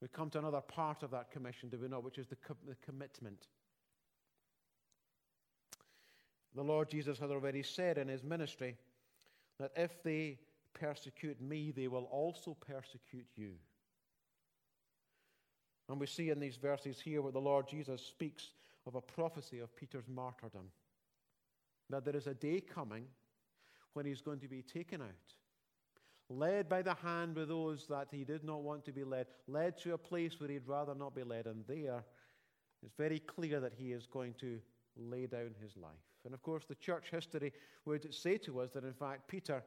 we 0.00 0.08
come 0.08 0.30
to 0.30 0.38
another 0.38 0.60
part 0.60 1.02
of 1.02 1.10
that 1.10 1.30
commission, 1.30 1.68
do 1.68 1.78
we 1.78 1.88
not, 1.88 2.04
which 2.04 2.18
is 2.18 2.26
the, 2.26 2.36
co- 2.36 2.56
the 2.66 2.76
commitment. 2.84 3.48
The 6.54 6.62
Lord 6.62 6.90
Jesus 6.90 7.18
had 7.18 7.30
already 7.30 7.62
said 7.62 7.98
in 7.98 8.08
his 8.08 8.22
ministry 8.22 8.76
that 9.58 9.72
if 9.76 10.02
they 10.02 10.38
persecute 10.72 11.40
me, 11.40 11.70
they 11.70 11.88
will 11.88 12.04
also 12.04 12.56
persecute 12.60 13.26
you. 13.36 13.52
And 15.90 15.98
we 15.98 16.06
see 16.06 16.30
in 16.30 16.38
these 16.38 16.56
verses 16.56 17.00
here 17.00 17.20
where 17.20 17.32
the 17.32 17.40
Lord 17.40 17.66
Jesus 17.68 18.00
speaks 18.00 18.52
of 18.86 18.94
a 18.94 19.00
prophecy 19.00 19.58
of 19.58 19.74
Peter's 19.74 20.08
martyrdom. 20.08 20.70
That 21.90 22.04
there 22.04 22.14
is 22.14 22.28
a 22.28 22.34
day 22.34 22.60
coming 22.60 23.06
when 23.94 24.06
he's 24.06 24.20
going 24.20 24.38
to 24.38 24.48
be 24.48 24.62
taken 24.62 25.02
out, 25.02 25.34
led 26.28 26.68
by 26.68 26.82
the 26.82 26.94
hand 26.94 27.34
with 27.34 27.48
those 27.48 27.88
that 27.88 28.06
he 28.12 28.22
did 28.22 28.44
not 28.44 28.62
want 28.62 28.84
to 28.84 28.92
be 28.92 29.02
led, 29.02 29.26
led 29.48 29.76
to 29.78 29.94
a 29.94 29.98
place 29.98 30.38
where 30.38 30.48
he'd 30.48 30.68
rather 30.68 30.94
not 30.94 31.12
be 31.12 31.24
led. 31.24 31.46
And 31.46 31.64
there, 31.66 32.04
it's 32.84 32.94
very 32.96 33.18
clear 33.18 33.58
that 33.58 33.74
he 33.76 33.92
is 33.92 34.06
going 34.06 34.34
to 34.34 34.60
lay 34.96 35.26
down 35.26 35.56
his 35.60 35.76
life. 35.76 35.90
And 36.24 36.32
of 36.32 36.42
course, 36.42 36.66
the 36.68 36.76
church 36.76 37.06
history 37.10 37.52
would 37.84 38.14
say 38.14 38.38
to 38.38 38.60
us 38.60 38.70
that 38.74 38.84
in 38.84 38.92
fact 38.92 39.26
Peter 39.26 39.64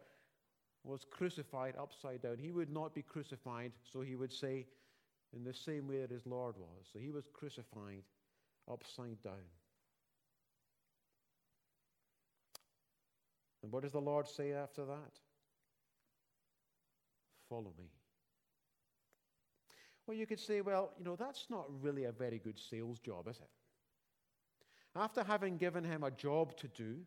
was 0.85 1.05
crucified 1.09 1.75
upside 1.77 2.21
down. 2.21 2.37
He 2.37 2.51
would 2.51 2.69
not 2.69 2.95
be 2.95 3.01
crucified, 3.01 3.73
so 3.91 3.99
he 3.99 4.15
would 4.15 4.31
say, 4.31 4.67
in 5.35 5.43
the 5.43 5.53
same 5.53 5.87
way 5.87 6.01
that 6.01 6.11
his 6.11 6.25
Lord 6.25 6.55
was. 6.57 6.87
So 6.91 6.99
he 6.99 7.11
was 7.11 7.25
crucified 7.33 8.03
upside 8.71 9.21
down. 9.23 9.49
And 13.63 13.71
what 13.71 13.83
does 13.83 13.93
the 13.93 14.01
Lord 14.01 14.27
say 14.27 14.51
after 14.51 14.85
that? 14.85 15.19
Follow 17.49 17.73
me. 17.77 17.89
Well, 20.05 20.17
you 20.17 20.25
could 20.25 20.39
say, 20.39 20.61
well, 20.61 20.91
you 20.97 21.05
know, 21.05 21.15
that's 21.15 21.45
not 21.49 21.65
really 21.81 22.03
a 22.03 22.11
very 22.11 22.39
good 22.39 22.59
sales 22.59 22.99
job, 22.99 23.27
is 23.29 23.37
it? 23.37 23.49
After 24.95 25.23
having 25.23 25.57
given 25.57 25.83
him 25.83 26.03
a 26.03 26.11
job 26.11 26.55
to 26.57 26.67
do, 26.67 26.97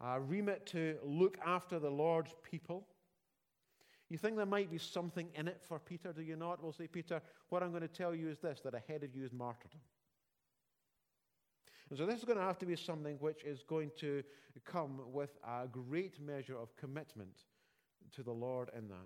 a 0.00 0.20
remit 0.20 0.66
to 0.66 0.96
look 1.04 1.38
after 1.44 1.78
the 1.78 1.90
Lord's 1.90 2.34
people, 2.48 2.86
you 4.10 4.16
think 4.16 4.36
there 4.36 4.46
might 4.46 4.70
be 4.70 4.78
something 4.78 5.28
in 5.34 5.48
it 5.48 5.60
for 5.68 5.78
Peter, 5.78 6.12
do 6.12 6.22
you 6.22 6.36
not? 6.36 6.62
We'll 6.62 6.72
say, 6.72 6.86
Peter, 6.86 7.20
what 7.50 7.62
I'm 7.62 7.70
going 7.70 7.82
to 7.82 7.88
tell 7.88 8.14
you 8.14 8.28
is 8.28 8.38
this 8.38 8.60
that 8.64 8.74
ahead 8.74 9.02
of 9.02 9.14
you 9.14 9.24
is 9.24 9.32
martyrdom. 9.32 9.80
And 11.90 11.98
so 11.98 12.06
this 12.06 12.18
is 12.18 12.24
going 12.24 12.38
to 12.38 12.44
have 12.44 12.58
to 12.58 12.66
be 12.66 12.76
something 12.76 13.16
which 13.20 13.44
is 13.44 13.62
going 13.62 13.90
to 13.98 14.22
come 14.64 15.00
with 15.12 15.38
a 15.46 15.66
great 15.66 16.20
measure 16.20 16.56
of 16.56 16.76
commitment 16.76 17.44
to 18.14 18.22
the 18.22 18.32
Lord 18.32 18.70
in 18.76 18.88
that. 18.88 18.96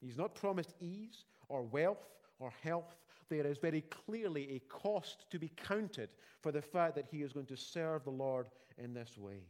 He's 0.00 0.16
not 0.16 0.34
promised 0.34 0.74
ease 0.80 1.24
or 1.48 1.62
wealth 1.62 2.06
or 2.38 2.52
health. 2.62 2.96
There 3.28 3.46
is 3.46 3.58
very 3.58 3.82
clearly 3.82 4.56
a 4.56 4.58
cost 4.72 5.26
to 5.30 5.38
be 5.38 5.52
counted 5.56 6.08
for 6.40 6.52
the 6.52 6.62
fact 6.62 6.94
that 6.94 7.06
he 7.10 7.22
is 7.22 7.32
going 7.32 7.46
to 7.46 7.56
serve 7.56 8.04
the 8.04 8.10
Lord 8.10 8.46
in 8.76 8.94
this 8.94 9.16
way. 9.18 9.42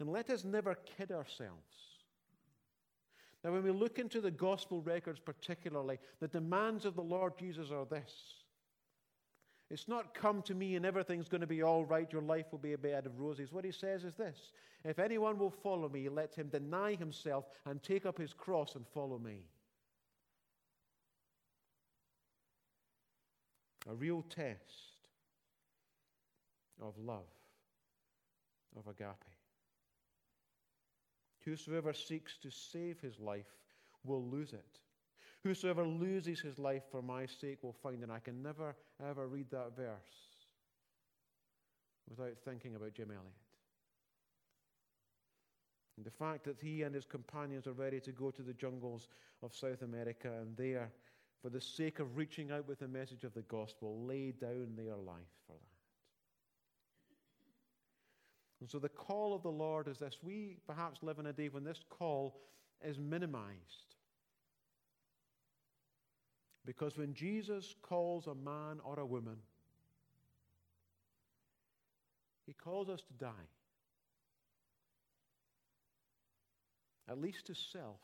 And 0.00 0.08
let 0.08 0.30
us 0.30 0.44
never 0.44 0.76
kid 0.96 1.10
ourselves 1.10 1.87
now, 3.48 3.54
when 3.54 3.62
we 3.62 3.70
look 3.70 3.98
into 3.98 4.20
the 4.20 4.30
gospel 4.30 4.82
records, 4.82 5.18
particularly, 5.18 5.98
the 6.20 6.28
demands 6.28 6.84
of 6.84 6.94
the 6.94 7.02
Lord 7.02 7.32
Jesus 7.38 7.70
are 7.70 7.86
this 7.86 8.12
it's 9.70 9.88
not 9.88 10.12
come 10.12 10.42
to 10.42 10.54
me 10.54 10.76
and 10.76 10.84
everything's 10.84 11.28
going 11.28 11.40
to 11.40 11.46
be 11.46 11.62
all 11.62 11.86
right, 11.86 12.12
your 12.12 12.20
life 12.20 12.46
will 12.50 12.58
be 12.58 12.74
a 12.74 12.78
bed 12.78 13.06
of 13.06 13.18
roses. 13.18 13.50
What 13.50 13.64
he 13.64 13.72
says 13.72 14.04
is 14.04 14.14
this 14.16 14.52
If 14.84 14.98
anyone 14.98 15.38
will 15.38 15.50
follow 15.50 15.88
me, 15.88 16.10
let 16.10 16.34
him 16.34 16.48
deny 16.48 16.94
himself 16.94 17.46
and 17.64 17.82
take 17.82 18.04
up 18.04 18.18
his 18.18 18.34
cross 18.34 18.74
and 18.74 18.86
follow 18.92 19.18
me. 19.18 19.46
A 23.88 23.94
real 23.94 24.26
test 24.28 25.06
of 26.82 26.98
love, 26.98 27.24
of 28.76 28.86
agape. 28.88 29.37
Whosoever 31.48 31.94
seeks 31.94 32.36
to 32.42 32.50
save 32.50 33.00
his 33.00 33.18
life 33.18 33.56
will 34.04 34.22
lose 34.22 34.52
it. 34.52 34.78
Whosoever 35.44 35.86
loses 35.86 36.40
his 36.40 36.58
life 36.58 36.82
for 36.90 37.00
my 37.00 37.24
sake 37.24 37.62
will 37.62 37.72
find 37.72 38.02
it. 38.02 38.10
I 38.10 38.18
can 38.18 38.42
never, 38.42 38.76
ever 39.02 39.26
read 39.26 39.50
that 39.50 39.74
verse 39.74 40.46
without 42.06 42.36
thinking 42.44 42.74
about 42.76 42.92
Jim 42.92 43.10
Elliot. 43.10 43.32
And 45.96 46.04
the 46.04 46.10
fact 46.10 46.44
that 46.44 46.60
he 46.60 46.82
and 46.82 46.94
his 46.94 47.06
companions 47.06 47.66
are 47.66 47.72
ready 47.72 48.00
to 48.00 48.12
go 48.12 48.30
to 48.30 48.42
the 48.42 48.52
jungles 48.52 49.08
of 49.42 49.54
South 49.54 49.80
America 49.80 50.30
and 50.40 50.54
there, 50.54 50.92
for 51.40 51.48
the 51.48 51.62
sake 51.62 51.98
of 51.98 52.16
reaching 52.16 52.50
out 52.50 52.68
with 52.68 52.80
the 52.80 52.88
message 52.88 53.24
of 53.24 53.32
the 53.32 53.42
gospel, 53.42 54.04
lay 54.04 54.32
down 54.32 54.74
their 54.76 54.96
life 54.96 55.32
for 55.46 55.54
that. 55.54 55.67
And 58.60 58.68
so 58.68 58.78
the 58.78 58.88
call 58.88 59.34
of 59.34 59.42
the 59.42 59.50
Lord 59.50 59.88
is 59.88 59.98
this. 59.98 60.18
We 60.22 60.56
perhaps 60.66 61.02
live 61.02 61.18
in 61.18 61.26
a 61.26 61.32
day 61.32 61.48
when 61.48 61.64
this 61.64 61.84
call 61.88 62.40
is 62.84 62.98
minimized. 62.98 63.94
Because 66.64 66.98
when 66.98 67.14
Jesus 67.14 67.74
calls 67.82 68.26
a 68.26 68.34
man 68.34 68.80
or 68.84 68.98
a 68.98 69.06
woman, 69.06 69.36
he 72.46 72.52
calls 72.52 72.88
us 72.88 73.00
to 73.02 73.12
die. 73.14 73.48
At 77.08 77.18
least 77.18 77.46
to 77.46 77.54
self 77.54 78.00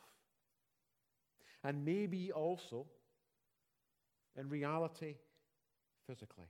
and 1.64 1.83
maybe 1.85 2.31
also, 2.31 2.87
in 4.38 4.49
reality, 4.51 5.14
physically. 6.07 6.47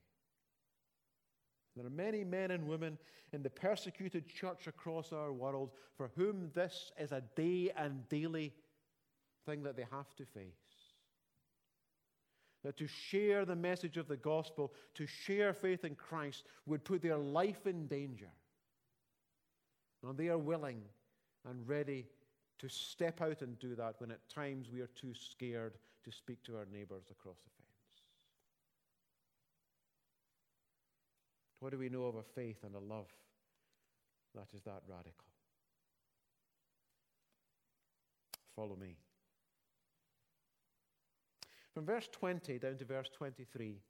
There 1.77 1.87
are 1.87 1.91
many 1.91 2.23
men 2.25 2.51
and 2.51 2.69
women 2.69 2.99
in 3.33 3.43
the 3.43 3.51
persecuted 3.51 4.29
church 4.29 4.67
across 4.67 5.13
our 5.13 5.33
world 5.33 5.71
for 5.97 6.11
whom 6.17 6.51
this 6.55 6.93
is 6.99 7.13
a 7.13 7.23
day 7.35 7.71
and 7.77 8.09
daily 8.09 8.53
thing 9.45 9.63
that 9.65 9.77
they 9.77 9.87
have 9.91 10.15
to 10.17 10.25
face. 10.25 10.53
That 12.63 12.77
to 12.79 12.87
share 12.87 13.45
the 13.45 13.57
message 13.57 13.97
of 13.97 14.09
the 14.09 14.17
gospel, 14.17 14.73
to 14.95 15.07
share 15.07 15.53
faith 15.53 15.85
in 15.85 15.97
Christ, 15.97 16.45
would 16.67 16.85
put 16.85 17.03
their 17.03 17.19
life 17.19 17.67
in 17.67 17.87
danger. 17.87 18.31
And 20.03 20.17
they 20.17 20.29
are 20.29 20.39
willing 20.39 20.83
and 21.49 21.69
ready 21.69 22.07
to 22.59 22.69
step 22.69 23.21
out 23.21 23.43
and 23.43 23.59
do 23.59 23.75
that 23.75 23.97
when 23.99 24.11
at 24.11 24.29
times 24.29 24.69
we 24.73 24.81
are 24.81 24.91
too 24.95 25.13
scared 25.13 25.75
to 26.05 26.13
speak 26.13 26.43
to 26.45 26.57
our 26.57 26.67
neighbors 26.73 27.05
across 27.11 27.37
the 27.45 27.51
fence. 27.51 27.64
What 31.65 31.73
do 31.73 31.79
we 31.79 31.89
know 31.89 32.05
of 32.05 32.17
a 32.17 32.23
faith 32.23 32.59
and 32.63 32.75
a 32.75 32.79
love 32.79 33.09
that 34.35 34.49
is 34.55 34.61
that 34.65 34.83
radical? 34.87 35.25
Follow 38.55 38.77
me. 38.77 38.99
From 41.73 41.87
verse 41.87 42.07
20 42.13 42.59
down 42.59 42.77
to 42.77 42.85
verse 42.85 43.09
23, 43.17 43.81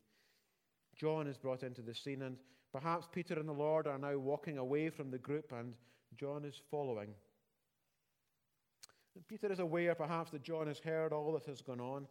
John 0.94 1.26
is 1.26 1.37
brought 1.37 1.64
into 1.64 1.82
the 1.82 1.96
scene, 1.96 2.22
and 2.22 2.37
perhaps 2.72 3.08
Peter 3.10 3.34
and 3.40 3.48
the 3.48 3.52
Lord 3.52 3.88
are 3.88 3.98
now 3.98 4.18
walking 4.18 4.58
away 4.58 4.88
from 4.88 5.10
the 5.10 5.18
group, 5.18 5.50
and 5.50 5.74
John 6.16 6.44
is 6.44 6.62
following. 6.70 7.12
And 9.16 9.26
Peter 9.26 9.50
is 9.50 9.58
aware, 9.58 9.96
perhaps, 9.96 10.30
that 10.30 10.44
John 10.44 10.68
has 10.68 10.78
heard 10.78 11.12
all 11.12 11.32
that 11.32 11.46
has 11.46 11.60
gone 11.60 11.80
on. 11.80 12.06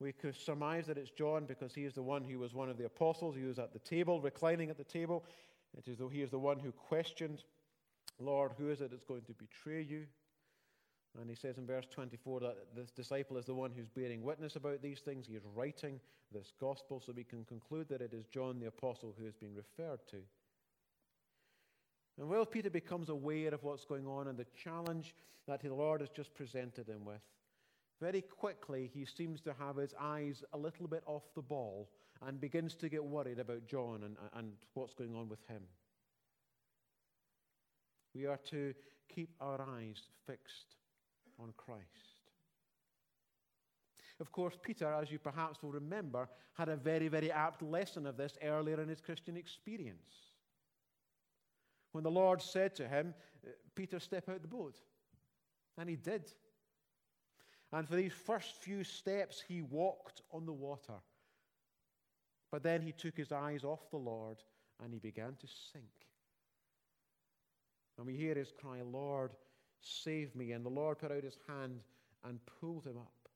We 0.00 0.12
could 0.12 0.36
surmise 0.36 0.86
that 0.86 0.98
it's 0.98 1.10
John 1.10 1.44
because 1.44 1.74
he 1.74 1.84
is 1.84 1.94
the 1.94 2.02
one 2.02 2.22
who 2.22 2.38
was 2.38 2.54
one 2.54 2.68
of 2.68 2.78
the 2.78 2.86
apostles. 2.86 3.34
He 3.34 3.42
was 3.42 3.58
at 3.58 3.72
the 3.72 3.80
table, 3.80 4.20
reclining 4.20 4.70
at 4.70 4.78
the 4.78 4.84
table. 4.84 5.24
It 5.76 5.88
is 5.88 5.98
though 5.98 6.08
he 6.08 6.22
is 6.22 6.30
the 6.30 6.38
one 6.38 6.58
who 6.58 6.70
questioned, 6.72 7.42
Lord, 8.20 8.52
who 8.56 8.70
is 8.70 8.80
it 8.80 8.90
that's 8.90 9.04
going 9.04 9.22
to 9.22 9.32
betray 9.32 9.82
you? 9.82 10.06
And 11.20 11.28
he 11.28 11.34
says 11.34 11.58
in 11.58 11.66
verse 11.66 11.86
24 11.90 12.40
that 12.40 12.56
this 12.76 12.90
disciple 12.90 13.38
is 13.38 13.46
the 13.46 13.54
one 13.54 13.72
who's 13.74 13.88
bearing 13.88 14.22
witness 14.22 14.56
about 14.56 14.82
these 14.82 15.00
things. 15.00 15.26
He 15.26 15.34
is 15.34 15.42
writing 15.54 15.98
this 16.32 16.52
gospel, 16.60 17.02
so 17.04 17.12
we 17.12 17.24
can 17.24 17.44
conclude 17.44 17.88
that 17.88 18.02
it 18.02 18.12
is 18.12 18.26
John 18.26 18.60
the 18.60 18.66
apostle 18.66 19.14
who 19.18 19.26
is 19.26 19.34
being 19.34 19.54
referred 19.54 20.00
to. 20.10 20.18
And 22.18 22.28
while 22.28 22.46
Peter 22.46 22.70
becomes 22.70 23.08
aware 23.08 23.54
of 23.54 23.62
what's 23.62 23.84
going 23.84 24.06
on 24.06 24.28
and 24.28 24.38
the 24.38 24.46
challenge 24.62 25.14
that 25.46 25.62
the 25.62 25.72
Lord 25.72 26.00
has 26.00 26.10
just 26.10 26.34
presented 26.34 26.88
him 26.88 27.04
with, 27.04 27.22
very 28.00 28.22
quickly 28.22 28.90
he 28.92 29.04
seems 29.04 29.40
to 29.42 29.54
have 29.58 29.76
his 29.76 29.94
eyes 30.00 30.44
a 30.52 30.58
little 30.58 30.86
bit 30.86 31.02
off 31.06 31.24
the 31.34 31.42
ball 31.42 31.88
and 32.26 32.40
begins 32.40 32.74
to 32.76 32.88
get 32.88 33.04
worried 33.04 33.38
about 33.38 33.66
John 33.66 34.02
and, 34.04 34.16
and 34.34 34.52
what's 34.74 34.94
going 34.94 35.14
on 35.14 35.28
with 35.28 35.44
him. 35.48 35.62
We 38.14 38.26
are 38.26 38.40
to 38.50 38.74
keep 39.08 39.30
our 39.40 39.60
eyes 39.60 40.02
fixed 40.26 40.76
on 41.38 41.52
Christ. 41.56 41.84
Of 44.20 44.32
course, 44.32 44.56
Peter, 44.60 44.92
as 44.92 45.10
you 45.10 45.18
perhaps 45.18 45.62
will 45.62 45.70
remember, 45.70 46.28
had 46.54 46.68
a 46.68 46.76
very, 46.76 47.06
very 47.08 47.30
apt 47.30 47.62
lesson 47.62 48.06
of 48.06 48.16
this 48.16 48.36
earlier 48.42 48.80
in 48.80 48.88
his 48.88 49.00
Christian 49.00 49.36
experience. 49.36 50.32
When 51.92 52.02
the 52.02 52.10
Lord 52.10 52.42
said 52.42 52.74
to 52.76 52.88
him, 52.88 53.14
uh, 53.46 53.50
Peter, 53.76 54.00
step 54.00 54.28
out 54.28 54.42
the 54.42 54.48
boat. 54.48 54.76
And 55.76 55.88
he 55.88 55.96
did. 55.96 56.32
And 57.72 57.88
for 57.88 57.96
these 57.96 58.12
first 58.12 58.54
few 58.56 58.82
steps, 58.84 59.42
he 59.46 59.62
walked 59.62 60.22
on 60.32 60.46
the 60.46 60.52
water. 60.52 60.94
But 62.50 62.62
then 62.62 62.80
he 62.80 62.92
took 62.92 63.16
his 63.16 63.30
eyes 63.30 63.62
off 63.64 63.90
the 63.90 63.98
Lord 63.98 64.38
and 64.82 64.92
he 64.92 64.98
began 64.98 65.36
to 65.40 65.46
sink. 65.72 65.84
And 67.98 68.06
we 68.06 68.14
hear 68.14 68.34
his 68.34 68.52
cry, 68.52 68.80
Lord, 68.80 69.32
save 69.80 70.34
me. 70.34 70.52
And 70.52 70.64
the 70.64 70.70
Lord 70.70 70.98
put 70.98 71.12
out 71.12 71.24
his 71.24 71.38
hand 71.46 71.80
and 72.24 72.38
pulled 72.60 72.86
him 72.86 72.96
up. 72.96 73.28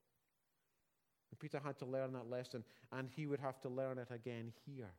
And 1.31 1.39
Peter 1.39 1.59
had 1.63 1.77
to 1.79 1.85
learn 1.85 2.13
that 2.13 2.29
lesson, 2.29 2.63
and 2.91 3.09
he 3.15 3.27
would 3.27 3.39
have 3.39 3.59
to 3.61 3.69
learn 3.69 3.97
it 3.97 4.07
again 4.11 4.53
here. 4.65 4.91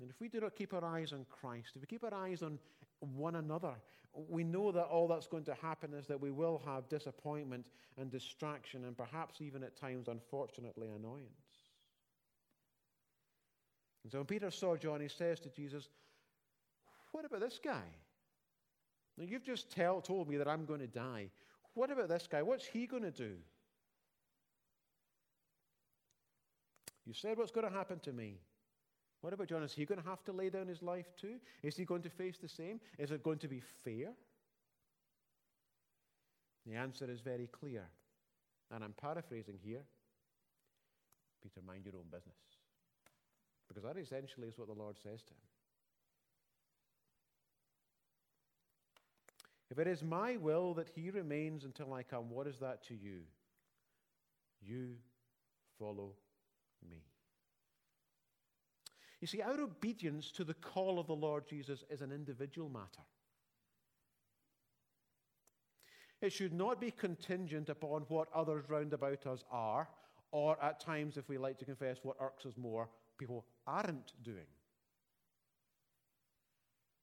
And 0.00 0.10
if 0.10 0.20
we 0.20 0.28
do 0.28 0.40
not 0.40 0.56
keep 0.56 0.74
our 0.74 0.84
eyes 0.84 1.12
on 1.12 1.26
Christ, 1.30 1.72
if 1.74 1.80
we 1.82 1.86
keep 1.86 2.04
our 2.04 2.14
eyes 2.14 2.42
on 2.42 2.58
one 3.00 3.36
another, 3.36 3.74
we 4.28 4.44
know 4.44 4.72
that 4.72 4.84
all 4.84 5.08
that's 5.08 5.26
going 5.26 5.44
to 5.44 5.54
happen 5.54 5.94
is 5.94 6.06
that 6.06 6.20
we 6.20 6.30
will 6.30 6.60
have 6.64 6.88
disappointment 6.88 7.64
and 7.96 8.10
distraction, 8.10 8.84
and 8.84 8.96
perhaps 8.96 9.40
even 9.40 9.62
at 9.62 9.76
times, 9.76 10.08
unfortunately, 10.08 10.88
annoyance. 10.88 11.30
And 14.02 14.12
so 14.12 14.18
when 14.18 14.26
Peter 14.26 14.50
saw 14.50 14.76
John, 14.76 15.00
he 15.00 15.08
says 15.08 15.40
to 15.40 15.50
Jesus, 15.50 15.88
What 17.12 17.24
about 17.24 17.40
this 17.40 17.60
guy? 17.62 17.84
Now, 19.16 19.24
you've 19.24 19.44
just 19.44 19.70
tell, 19.70 20.00
told 20.00 20.28
me 20.28 20.36
that 20.38 20.48
I'm 20.48 20.64
going 20.64 20.80
to 20.80 20.86
die. 20.86 21.30
What 21.74 21.90
about 21.90 22.08
this 22.08 22.26
guy? 22.26 22.42
What's 22.42 22.64
he 22.64 22.86
going 22.86 23.02
to 23.02 23.10
do? 23.10 23.36
You 27.04 27.14
said 27.14 27.38
what's 27.38 27.50
going 27.50 27.66
to 27.66 27.72
happen 27.72 27.98
to 28.00 28.12
me. 28.12 28.38
What 29.20 29.32
about 29.32 29.48
John? 29.48 29.62
Is 29.62 29.72
he 29.72 29.84
going 29.84 30.00
to 30.00 30.08
have 30.08 30.24
to 30.24 30.32
lay 30.32 30.48
down 30.48 30.66
his 30.66 30.82
life 30.82 31.14
too? 31.20 31.36
Is 31.62 31.76
he 31.76 31.84
going 31.84 32.02
to 32.02 32.10
face 32.10 32.38
the 32.40 32.48
same? 32.48 32.80
Is 32.98 33.10
it 33.10 33.22
going 33.22 33.38
to 33.38 33.48
be 33.48 33.60
fair? 33.84 34.12
The 36.66 36.74
answer 36.74 37.10
is 37.10 37.20
very 37.20 37.46
clear. 37.46 37.84
And 38.70 38.82
I'm 38.84 38.92
paraphrasing 38.92 39.58
here. 39.62 39.82
Peter, 41.42 41.60
mind 41.66 41.84
your 41.84 41.96
own 41.96 42.08
business. 42.10 42.36
Because 43.68 43.82
that 43.84 43.98
essentially 43.98 44.48
is 44.48 44.58
what 44.58 44.68
the 44.68 44.74
Lord 44.74 44.96
says 44.96 45.22
to 45.22 45.32
him. 45.32 45.50
If 49.70 49.78
it 49.78 49.86
is 49.86 50.02
my 50.02 50.36
will 50.36 50.74
that 50.74 50.88
he 50.94 51.10
remains 51.10 51.64
until 51.64 51.92
I 51.92 52.02
come, 52.02 52.30
what 52.30 52.48
is 52.48 52.58
that 52.58 52.82
to 52.88 52.94
you? 52.94 53.20
You 54.60 54.96
follow 55.78 56.14
me. 56.88 57.09
You 59.20 59.26
see, 59.26 59.42
our 59.42 59.60
obedience 59.60 60.30
to 60.32 60.44
the 60.44 60.54
call 60.54 60.98
of 60.98 61.06
the 61.06 61.14
Lord 61.14 61.46
Jesus 61.46 61.84
is 61.90 62.00
an 62.00 62.10
individual 62.10 62.68
matter. 62.70 63.04
It 66.22 66.32
should 66.32 66.52
not 66.52 66.80
be 66.80 66.90
contingent 66.90 67.68
upon 67.68 68.02
what 68.08 68.28
others 68.34 68.68
round 68.68 68.92
about 68.92 69.26
us 69.26 69.44
are, 69.50 69.88
or 70.32 70.62
at 70.62 70.80
times, 70.80 71.16
if 71.16 71.28
we 71.28 71.38
like 71.38 71.58
to 71.58 71.64
confess, 71.64 71.98
what 72.02 72.16
irks 72.20 72.46
us 72.46 72.56
more, 72.56 72.88
people 73.18 73.46
aren't 73.66 74.12
doing. 74.22 74.46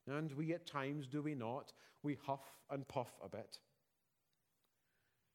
And 0.07 0.31
we 0.33 0.53
at 0.53 0.65
times, 0.65 1.07
do 1.07 1.21
we 1.21 1.35
not, 1.35 1.73
we 2.03 2.17
huff 2.25 2.53
and 2.69 2.87
puff 2.87 3.11
a 3.23 3.29
bit. 3.29 3.59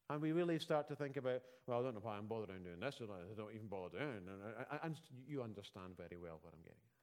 And 0.09 0.21
we 0.21 0.31
really 0.31 0.59
start 0.59 0.87
to 0.89 0.95
think 0.95 1.17
about, 1.17 1.41
well, 1.65 1.79
I 1.79 1.83
don't 1.83 1.95
know 1.95 2.01
why 2.03 2.17
I'm 2.17 2.27
bothering 2.27 2.63
doing 2.63 2.79
this, 2.79 2.99
or 2.99 3.05
I 3.05 3.33
don't 3.35 3.53
even 3.53 3.67
bother 3.67 3.97
doing 3.97 4.27
it. 4.27 4.67
And 4.83 4.95
you 5.27 5.41
understand 5.41 5.97
very 5.97 6.17
well 6.21 6.39
what 6.41 6.53
I'm 6.53 6.61
getting 6.61 6.77
at. 6.77 6.93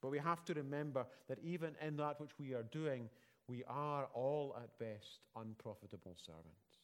But 0.00 0.10
we 0.10 0.18
have 0.18 0.44
to 0.46 0.54
remember 0.54 1.06
that 1.28 1.38
even 1.42 1.76
in 1.80 1.96
that 1.98 2.20
which 2.20 2.32
we 2.38 2.54
are 2.54 2.64
doing, 2.64 3.08
we 3.48 3.64
are 3.68 4.08
all 4.14 4.56
at 4.62 4.78
best 4.78 5.20
unprofitable 5.36 6.16
servants. 6.16 6.78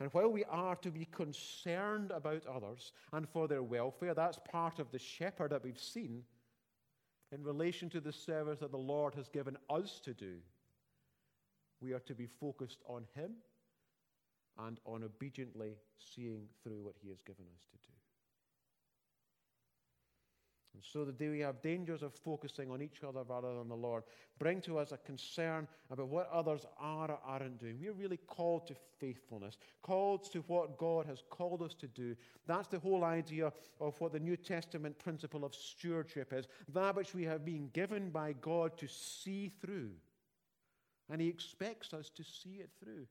And 0.00 0.12
while 0.12 0.30
we 0.30 0.44
are 0.44 0.76
to 0.76 0.90
be 0.90 1.04
concerned 1.06 2.10
about 2.10 2.46
others 2.46 2.92
and 3.12 3.28
for 3.28 3.46
their 3.46 3.62
welfare, 3.62 4.12
that's 4.12 4.38
part 4.50 4.78
of 4.78 4.90
the 4.90 4.98
shepherd 4.98 5.52
that 5.52 5.62
we've 5.62 5.78
seen 5.78 6.24
in 7.32 7.42
relation 7.42 7.88
to 7.90 8.00
the 8.00 8.12
service 8.12 8.60
that 8.60 8.70
the 8.72 8.76
Lord 8.76 9.14
has 9.14 9.28
given 9.28 9.56
us 9.70 10.00
to 10.04 10.12
do. 10.12 10.36
We 11.80 11.92
are 11.92 12.00
to 12.00 12.14
be 12.14 12.26
focused 12.26 12.78
on 12.86 13.04
Him 13.14 13.32
and 14.58 14.78
on 14.86 15.02
obediently 15.04 15.76
seeing 15.98 16.46
through 16.62 16.82
what 16.82 16.94
He 17.02 17.08
has 17.08 17.20
given 17.20 17.44
us 17.54 17.66
to 17.72 17.76
do. 17.78 17.94
And 20.74 20.82
so 20.82 21.04
the 21.04 21.12
day 21.12 21.28
we 21.28 21.38
have 21.40 21.62
dangers 21.62 22.02
of 22.02 22.12
focusing 22.12 22.70
on 22.72 22.82
each 22.82 23.04
other 23.06 23.22
rather 23.22 23.54
than 23.56 23.68
the 23.68 23.76
Lord 23.76 24.02
bring 24.40 24.60
to 24.62 24.78
us 24.78 24.90
a 24.90 24.96
concern 24.96 25.68
about 25.88 26.08
what 26.08 26.28
others 26.32 26.66
are 26.80 27.12
or 27.12 27.20
aren't 27.24 27.60
doing. 27.60 27.78
We're 27.80 27.92
really 27.92 28.16
called 28.16 28.66
to 28.66 28.74
faithfulness, 28.98 29.56
called 29.82 30.30
to 30.32 30.40
what 30.48 30.76
God 30.76 31.06
has 31.06 31.22
called 31.30 31.62
us 31.62 31.74
to 31.74 31.86
do. 31.86 32.16
That's 32.48 32.66
the 32.66 32.80
whole 32.80 33.04
idea 33.04 33.52
of 33.80 34.00
what 34.00 34.12
the 34.12 34.18
New 34.18 34.36
Testament 34.36 34.98
principle 34.98 35.44
of 35.44 35.54
stewardship 35.54 36.32
is 36.32 36.46
that 36.72 36.96
which 36.96 37.14
we 37.14 37.22
have 37.22 37.44
been 37.44 37.68
given 37.72 38.10
by 38.10 38.32
God 38.32 38.76
to 38.78 38.88
see 38.88 39.52
through. 39.60 39.92
And 41.10 41.20
He 41.20 41.28
expects 41.28 41.92
us 41.92 42.10
to 42.10 42.24
see 42.24 42.60
it 42.60 42.70
through. 42.82 43.06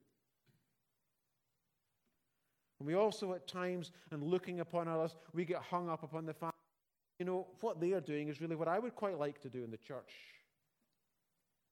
And 2.80 2.88
we 2.88 2.94
also, 2.94 3.32
at 3.34 3.46
times, 3.46 3.92
and 4.10 4.22
looking 4.22 4.60
upon 4.60 4.88
others, 4.88 5.14
we 5.32 5.44
get 5.44 5.62
hung 5.62 5.88
up 5.88 6.02
upon 6.02 6.26
the 6.26 6.34
fact 6.34 6.54
you 7.18 7.24
know, 7.24 7.46
what 7.60 7.80
they 7.80 7.92
are 7.92 8.00
doing 8.00 8.28
is 8.28 8.40
really 8.40 8.56
what 8.56 8.68
I 8.68 8.78
would 8.78 8.94
quite 8.94 9.18
like 9.18 9.40
to 9.42 9.48
do 9.48 9.62
in 9.62 9.70
the 9.70 9.76
church. 9.76 10.12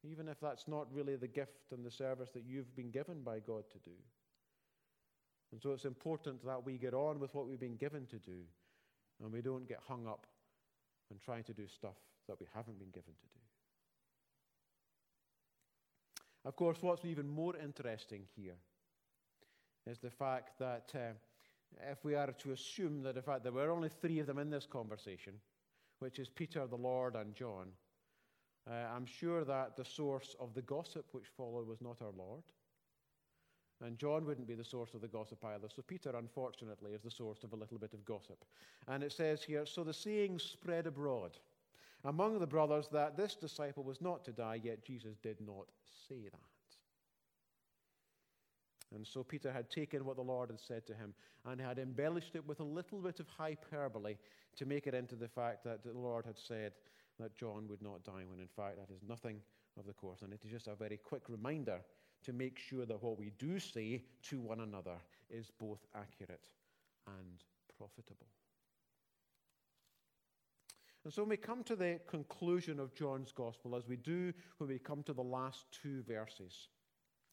even 0.05 0.29
if 0.29 0.41
that's 0.41 0.67
not 0.67 0.93
really 0.93 1.15
the 1.15 1.29
gift 1.29 1.71
and 1.71 1.85
the 1.87 1.91
service 1.91 2.31
that 2.31 2.43
you've 2.45 2.75
been 2.75 2.91
given 2.91 3.23
by 3.23 3.39
God 3.39 3.63
to 3.71 3.79
do. 3.79 3.97
And 5.53 5.63
so 5.63 5.71
it's 5.71 5.85
important 5.85 6.45
that 6.45 6.65
we 6.65 6.77
get 6.77 6.93
on 6.93 7.21
with 7.21 7.33
what 7.35 7.47
we've 7.47 7.61
been 7.61 7.77
given 7.77 8.07
to 8.07 8.19
do 8.19 8.41
and 9.23 9.33
we 9.33 9.43
don't 9.43 9.69
get 9.69 9.79
hung 9.87 10.09
up 10.09 10.27
and 11.11 11.21
trying 11.21 11.45
to 11.45 11.53
do 11.53 11.69
stuff 11.69 11.99
that 12.27 12.41
we 12.41 12.47
haven't 12.53 12.81
been 12.81 12.91
given 12.91 13.15
to 13.15 13.29
do. 13.33 13.52
Of 16.45 16.57
course, 16.57 16.79
what's 16.81 17.05
even 17.05 17.29
more 17.29 17.57
interesting 17.57 18.23
here 18.37 18.57
is 19.87 19.99
the 19.99 20.11
fact 20.11 20.59
that 20.59 20.93
uh, 20.95 21.13
if 21.91 22.05
we 22.05 22.15
are 22.15 22.33
to 22.33 22.53
assume 22.53 23.03
that, 23.03 23.17
in 23.17 23.23
fact, 23.23 23.43
there 23.43 23.53
were 23.53 23.71
only 23.71 23.89
three 23.89 24.19
of 24.19 24.27
them 24.27 24.39
in 24.39 24.51
this 24.51 24.67
conversation, 24.67 25.35
which 26.01 26.19
is 26.19 26.29
Peter, 26.29 26.67
the 26.67 26.77
Lord, 26.77 27.15
and 27.15 27.35
John, 27.35 27.69
uh, 28.71 28.75
I'm 28.95 29.07
sure 29.07 29.45
that 29.45 29.77
the 29.77 29.85
source 29.85 30.37
of 30.39 30.55
the 30.55 30.63
gossip 30.63 31.07
which 31.13 31.27
followed 31.37 31.67
was 31.67 31.81
not 31.81 32.03
our 32.03 32.13
Lord. 32.17 32.43
And 33.85 33.99
John 33.99 34.25
wouldn't 34.25 34.47
be 34.47 34.55
the 34.55 34.65
source 34.65 34.95
of 34.95 35.01
the 35.01 35.09
gossip 35.09 35.45
either. 35.45 35.69
So 35.69 35.83
Peter, 35.83 36.15
unfortunately, 36.17 36.93
is 36.93 37.03
the 37.03 37.11
source 37.11 37.43
of 37.43 37.53
a 37.53 37.57
little 37.57 37.79
bit 37.79 37.93
of 37.93 38.05
gossip. 38.05 38.45
And 38.87 39.03
it 39.03 39.13
says 39.13 39.43
here 39.43 39.67
So 39.67 39.83
the 39.83 39.93
saying 39.93 40.39
spread 40.39 40.87
abroad 40.87 41.39
among 42.05 42.39
the 42.39 42.47
brothers 42.47 42.89
that 42.93 43.17
this 43.17 43.35
disciple 43.35 43.85
was 43.85 44.01
not 44.01 44.25
to 44.25 44.33
die, 44.33 44.61
yet 44.63 44.85
Jesus 44.85 45.17
did 45.23 45.41
not 45.41 45.67
say 46.09 46.29
that. 46.31 46.41
And 48.95 49.07
so 49.07 49.23
Peter 49.23 49.53
had 49.53 49.71
taken 49.71 50.05
what 50.05 50.17
the 50.17 50.23
Lord 50.23 50.51
had 50.51 50.61
said 50.61 50.87
to 50.87 50.95
him 50.95 51.15
and 51.47 51.61
had 51.61 51.79
embellished 51.79 52.35
it 52.35 52.47
with 52.47 52.61
a 52.61 52.65
little 52.65 52.99
bit 52.99 53.21
of 53.21 53.27
hyperbole 53.29 54.17
to 54.57 54.67
make 54.67 54.87
it 54.87 54.95
into 54.95 55.17
the 55.17 55.29
fact 55.29 55.65
that 55.65 55.83
the 55.83 55.93
Lord 55.93 56.27
had 56.27 56.39
said 56.39 56.73
that 57.19 57.37
John 57.37 57.67
would 57.69 57.83
not 57.83 58.05
die, 58.05 58.25
when 58.29 58.41
in 58.41 58.49
fact 58.49 58.77
that 58.77 58.95
is 58.95 59.03
nothing 59.09 59.41
of 59.79 59.87
the 59.87 59.93
course. 59.93 60.23
And 60.23 60.33
it 60.33 60.41
is 60.45 60.51
just 60.51 60.67
a 60.67 60.75
very 60.75 60.99
quick 60.99 61.23
reminder 61.29 61.81
to 62.25 62.33
make 62.33 62.59
sure 62.59 62.87
that 62.87 63.03
what 63.03 63.19
we 63.19 63.33
do 63.39 63.59
say 63.59 64.03
to 64.25 64.41
one 64.41 64.61
another 64.61 64.97
is 65.31 65.51
both 65.59 65.81
accurate 65.95 66.49
and 67.07 67.43
profitable. 67.79 68.27
And 71.05 71.13
so 71.13 71.23
when 71.23 71.31
we 71.31 71.37
come 71.37 71.65
to 71.65 71.77
the 71.77 71.99
conclusion 72.09 72.79
of 72.79 72.95
John's 72.95 73.33
gospel, 73.33 73.75
as 73.75 73.89
we 73.89 73.97
do 73.97 74.33
when 74.59 74.69
we 74.69 74.79
come 74.79 75.03
to 75.05 75.13
the 75.13 75.23
last 75.23 75.67
two 75.83 76.03
verses, 76.03 76.69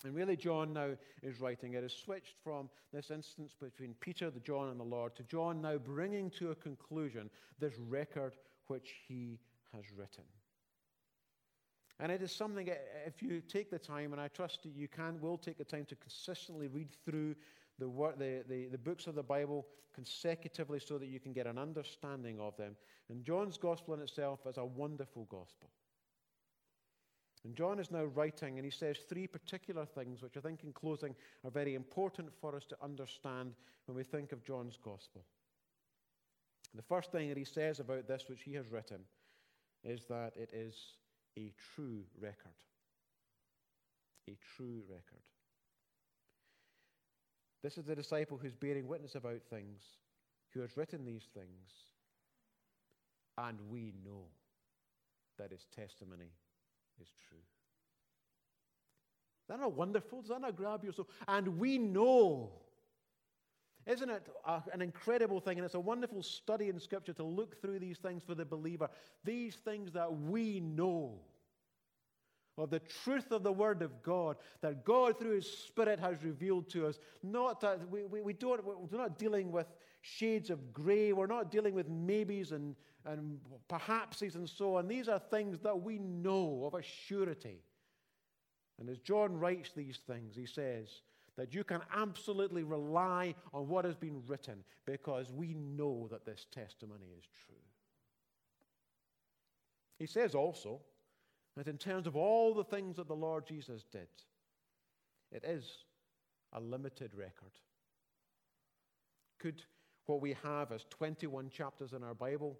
and 0.06 0.16
really, 0.16 0.38
John 0.38 0.72
now 0.72 0.92
is 1.22 1.42
writing. 1.42 1.74
It 1.74 1.84
is 1.84 1.94
switched 1.94 2.36
from 2.42 2.70
this 2.94 3.12
instance 3.12 3.54
between 3.60 3.96
Peter, 4.00 4.30
the 4.30 4.40
John, 4.40 4.70
and 4.70 4.80
the 4.80 4.84
Lord 4.86 5.14
to 5.18 5.24
John 5.24 5.62
now 5.62 5.78
bringing 5.78 6.30
to 6.32 6.52
a 6.52 6.56
conclusion 6.56 7.30
this 7.60 7.78
record 7.78 8.38
which 8.68 8.94
he 9.08 9.40
has 9.74 9.84
written. 9.98 10.24
And 12.00 12.14
it 12.14 12.22
is 12.22 12.32
something, 12.32 12.70
if 13.06 13.22
you 13.22 13.42
take 13.42 13.70
the 13.70 13.78
time, 13.78 14.14
and 14.14 14.22
I 14.22 14.30
trust 14.30 14.64
that 14.64 14.74
you 14.74 14.88
can, 14.88 15.20
will 15.20 15.38
take 15.38 15.58
the 15.58 15.66
time 15.66 15.84
to 15.90 15.96
consistently 15.98 16.70
read 16.70 16.96
through 17.04 17.36
the, 17.80 17.88
the, 18.18 18.44
the, 18.48 18.68
the, 18.68 18.78
books 18.78 19.08
of 19.08 19.16
the 19.16 19.24
Bible 19.24 19.66
consecutively 19.94 20.80
so 20.80 20.98
that 20.98 21.08
you 21.08 21.20
can 21.20 21.34
get 21.34 21.48
an 21.48 21.58
understanding 21.58 22.40
of 22.40 22.56
them. 22.58 22.76
And 23.10 23.24
John's 23.24 23.58
gospel 23.58 23.94
in 23.94 24.02
itself 24.02 24.42
is 24.48 24.58
a 24.58 24.66
wonderful 24.66 25.26
gospel. 25.26 25.70
And 27.46 27.56
John 27.56 27.80
is 27.80 27.90
now 27.90 28.04
writing, 28.04 28.58
and 28.58 28.66
he 28.66 28.72
says 28.72 28.98
three 29.08 29.26
particular 29.26 29.86
things, 29.86 30.22
which 30.22 30.36
I 30.36 30.42
think 30.42 30.64
in 30.64 30.74
closing 30.74 31.16
are 31.46 31.52
very 31.52 31.76
important 31.76 32.30
for 32.40 32.56
us 32.56 32.66
to 32.66 32.78
understand 32.82 33.54
when 33.86 33.96
we 33.96 34.04
think 34.04 34.34
of 34.34 34.44
John's 34.44 34.78
gospel. 34.84 35.24
The 36.76 36.82
first 36.82 37.12
thing 37.12 37.30
that 37.30 37.38
he 37.38 37.46
says 37.46 37.80
about 37.80 38.08
this, 38.08 38.26
which 38.28 38.42
he 38.42 38.54
has 38.54 38.70
written, 38.70 39.00
is 39.84 40.04
that 40.10 40.34
it 40.36 40.52
is 40.54 40.76
a 41.38 41.54
true 41.76 42.04
record. 42.20 42.52
A 44.28 44.38
true 44.56 44.84
record. 44.90 45.24
This 47.62 47.78
is 47.78 47.86
the 47.86 47.96
disciple 47.96 48.38
who's 48.38 48.56
bearing 48.56 48.88
witness 48.88 49.16
about 49.16 49.42
things, 49.50 49.82
who 50.54 50.62
has 50.62 50.78
written 50.78 51.06
these 51.06 51.28
things, 51.34 51.72
and 53.38 53.60
we 53.70 53.94
know 54.06 54.26
that 55.38 55.52
his 55.52 55.66
testimony 55.76 56.32
is 57.02 57.08
true. 57.30 57.38
Is 59.50 59.60
that 59.60 59.72
wonderful? 59.72 60.22
Does 60.22 60.30
that 60.30 60.56
grab 60.56 60.84
your 60.84 60.94
soul? 60.94 61.08
And 61.28 61.60
we 61.60 61.78
know. 61.78 62.52
Isn't 63.88 64.10
it 64.10 64.28
a, 64.46 64.62
an 64.72 64.82
incredible 64.82 65.40
thing? 65.40 65.58
And 65.58 65.66
it's 65.66 65.74
a 65.74 65.80
wonderful 65.80 66.22
study 66.22 66.70
in 66.70 66.80
Scripture 66.80 67.14
to 67.14 67.24
look 67.24 67.60
through 67.62 67.80
these 67.80 67.98
things 67.98 68.22
for 68.24 68.36
the 68.36 68.46
believer. 68.46 68.90
These 69.24 69.56
things 69.56 69.92
that 69.94 70.14
we 70.14 70.60
know 70.60 71.20
of 72.60 72.70
the 72.70 72.80
truth 72.80 73.32
of 73.32 73.44
the 73.44 73.52
Word 73.52 73.82
of 73.82 74.04
God 74.04 74.38
that 74.62 74.86
God, 74.86 75.20
through 75.20 75.36
His 75.36 75.52
Spirit, 75.52 76.00
has 76.00 76.24
revealed 76.24 76.70
to 76.70 76.88
us. 76.88 77.00
Not 77.24 77.62
that 77.62 77.90
we, 77.90 78.06
we, 78.06 78.22
we 78.22 78.34
don't, 78.34 78.64
we're 78.64 78.98
not 78.98 79.18
dealing 79.18 79.52
with 79.52 79.68
shades 80.02 80.50
of 80.50 80.74
grey, 80.74 81.14
we're 81.14 81.28
not 81.28 81.52
dealing 81.52 81.74
with 81.74 81.90
maybes 81.90 82.52
and, 82.52 82.76
and 83.06 83.40
perhapses 83.68 84.36
and 84.36 84.48
so 84.48 84.76
on. 84.76 84.88
These 84.88 85.08
are 85.08 85.20
things 85.20 85.60
that 85.62 85.80
we 85.80 85.98
know 86.00 86.64
of 86.66 86.74
a 86.74 86.84
surety. 86.84 87.62
And 88.80 88.90
as 88.90 88.98
John 89.00 89.38
writes 89.38 89.72
these 89.76 90.00
things, 90.08 90.36
he 90.36 90.46
says 90.46 91.02
that 91.38 91.54
you 91.54 91.64
can 91.64 91.82
absolutely 91.96 92.64
rely 92.64 93.36
on 93.54 93.68
what 93.68 93.86
has 93.86 93.96
been 93.96 94.22
written 94.28 94.64
because 94.86 95.32
we 95.32 95.54
know 95.54 96.08
that 96.12 96.26
this 96.26 96.46
testimony 96.52 97.08
is 97.18 97.26
true. 97.46 97.56
He 99.98 100.06
says 100.06 100.34
also 100.34 100.80
that 101.60 101.68
in 101.68 101.78
terms 101.78 102.08
of 102.08 102.16
all 102.16 102.54
the 102.54 102.64
things 102.64 102.96
that 102.96 103.10
the 103.10 103.14
Lord 103.14 103.46
Jesus 103.46 103.84
did, 103.92 104.08
it 105.30 105.44
is 105.44 105.66
a 106.54 106.60
limited 106.62 107.14
record. 107.14 107.52
Could 109.40 109.64
what 110.06 110.22
we 110.22 110.38
have 110.42 110.72
as 110.72 110.86
21 110.90 111.50
chapters 111.50 111.92
in 111.92 112.02
our 112.02 112.14
Bible 112.14 112.58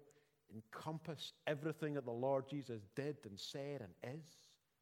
encompass 0.54 1.32
everything 1.46 1.94
that 1.94 2.04
the 2.04 2.10
Lord 2.10 2.46
Jesus 2.46 2.82
did 2.94 3.16
and 3.24 3.40
said 3.40 3.80
and 3.80 4.18
is? 4.20 4.26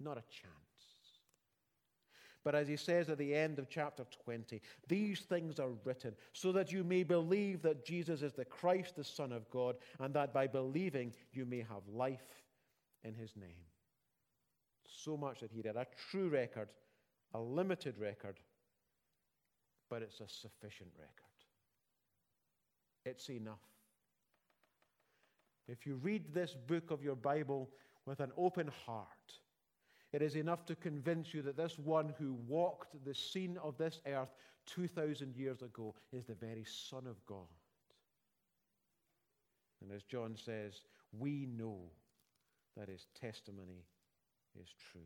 Not 0.01 0.19
a 0.19 0.23
chance. 0.23 0.55
But 2.43 2.57
as 2.57 2.67
he 2.67 2.77
says 2.77 3.09
at 3.09 3.19
the 3.19 3.37
end 3.37 3.61
of 3.61 3.69
chapter 3.69 4.05
20, 4.25 4.61
these 4.89 5.21
things 5.21 5.61
are 5.61 5.71
written 5.85 6.17
so 6.33 6.51
that 6.51 6.73
you 6.73 6.83
may 6.83 7.05
believe 7.05 7.63
that 7.63 7.87
Jesus 7.87 8.23
is 8.23 8.33
the 8.33 8.45
Christ, 8.45 8.97
the 8.97 9.05
Son 9.05 9.31
of 9.31 9.49
God, 9.49 9.77
and 10.01 10.13
that 10.15 10.35
by 10.35 10.49
believing 10.49 11.13
you 11.33 11.47
may 11.47 11.59
have 11.59 11.87
life 11.89 12.43
in 13.05 13.15
his 13.15 13.37
name. 13.37 13.68
So 15.05 15.17
much 15.17 15.41
that 15.41 15.53
he 15.53 15.63
did. 15.63 15.77
A 15.77 15.87
true 16.11 16.29
record, 16.29 16.69
a 17.35 17.39
limited 17.39 17.99
record, 17.99 18.39
but 19.89 20.03
it's 20.03 20.21
a 20.21 20.29
sufficient 20.29 20.91
record. 20.99 21.13
It's 23.05 23.31
enough. 23.31 23.59
If 25.69 25.87
you 25.87 25.97
read 25.97 26.35
this 26.35 26.55
book 26.67 26.91
of 26.91 27.03
your 27.03 27.15
Bible 27.15 27.71
with 28.07 28.21
an 28.21 28.33
open 28.37 28.71
heart, 28.87 29.07
it 30.13 30.23
is 30.23 30.35
enough 30.35 30.65
to 30.67 30.75
convince 30.75 31.33
you 31.35 31.43
that 31.43 31.57
this 31.57 31.79
one 31.79 32.15
who 32.19 32.35
walked 32.49 33.05
the 33.05 33.15
scene 33.15 33.59
of 33.63 33.77
this 33.77 34.01
earth 34.07 34.33
2,000 34.67 35.37
years 35.37 35.63
ago 35.63 35.95
is 36.13 36.25
the 36.25 36.35
very 36.35 36.65
Son 36.65 37.07
of 37.07 37.25
God. 37.27 37.47
And 39.81 39.93
as 39.93 40.03
John 40.03 40.37
says, 40.37 40.81
we 41.13 41.47
know 41.47 41.79
that 42.77 42.89
his 42.89 43.07
testimony 43.21 43.85
is 44.61 44.69
true. 44.93 45.01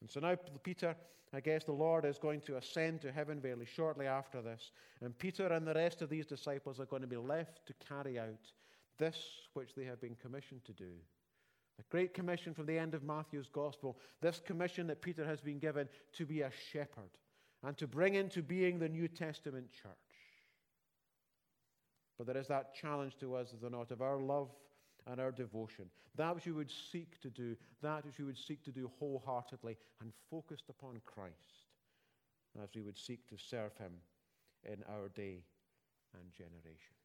And 0.00 0.10
so 0.10 0.20
now, 0.20 0.36
Peter, 0.62 0.94
I 1.32 1.40
guess 1.40 1.64
the 1.64 1.72
Lord 1.72 2.04
is 2.04 2.18
going 2.18 2.40
to 2.42 2.56
ascend 2.56 3.02
to 3.02 3.12
heaven 3.12 3.40
very 3.40 3.66
shortly 3.66 4.06
after 4.06 4.40
this. 4.40 4.70
And 5.00 5.18
Peter 5.18 5.46
and 5.46 5.66
the 5.66 5.74
rest 5.74 6.02
of 6.02 6.08
these 6.08 6.26
disciples 6.26 6.80
are 6.80 6.86
going 6.86 7.02
to 7.02 7.08
be 7.08 7.16
left 7.16 7.66
to 7.66 7.74
carry 7.86 8.18
out 8.18 8.52
this 8.98 9.18
which 9.54 9.74
they 9.74 9.84
have 9.84 10.00
been 10.00 10.16
commissioned 10.20 10.64
to 10.64 10.72
do. 10.72 10.90
The 11.76 11.84
Great 11.90 12.12
Commission 12.12 12.54
from 12.54 12.66
the 12.66 12.78
end 12.78 12.94
of 12.94 13.04
Matthew's 13.04 13.48
Gospel, 13.48 13.98
this 14.20 14.40
commission 14.44 14.88
that 14.88 15.00
Peter 15.00 15.24
has 15.24 15.40
been 15.40 15.58
given 15.58 15.88
to 16.14 16.26
be 16.26 16.42
a 16.42 16.50
shepherd 16.72 17.10
and 17.62 17.76
to 17.78 17.86
bring 17.86 18.14
into 18.14 18.42
being 18.42 18.78
the 18.78 18.88
New 18.88 19.06
Testament 19.06 19.70
church. 19.70 19.92
But 22.16 22.26
there 22.26 22.36
is 22.36 22.48
that 22.48 22.74
challenge 22.74 23.16
to 23.20 23.36
us, 23.36 23.52
is 23.52 23.60
there 23.60 23.70
not, 23.70 23.92
of 23.92 24.02
our 24.02 24.18
love 24.18 24.48
and 25.10 25.20
our 25.20 25.32
devotion. 25.32 25.86
That 26.16 26.34
which 26.34 26.46
you 26.46 26.54
would 26.54 26.70
seek 26.70 27.20
to 27.22 27.30
do, 27.30 27.56
that 27.82 28.04
which 28.04 28.18
you 28.18 28.26
would 28.26 28.38
seek 28.38 28.62
to 28.64 28.72
do 28.72 28.90
wholeheartedly 28.98 29.76
and 30.00 30.12
focused 30.30 30.68
upon 30.68 31.00
Christ, 31.06 31.34
as 32.62 32.68
we 32.74 32.82
would 32.82 32.98
seek 32.98 33.26
to 33.28 33.36
serve 33.36 33.76
him 33.78 33.92
in 34.64 34.82
our 34.88 35.08
day 35.08 35.42
and 36.14 36.32
generation. 36.32 36.97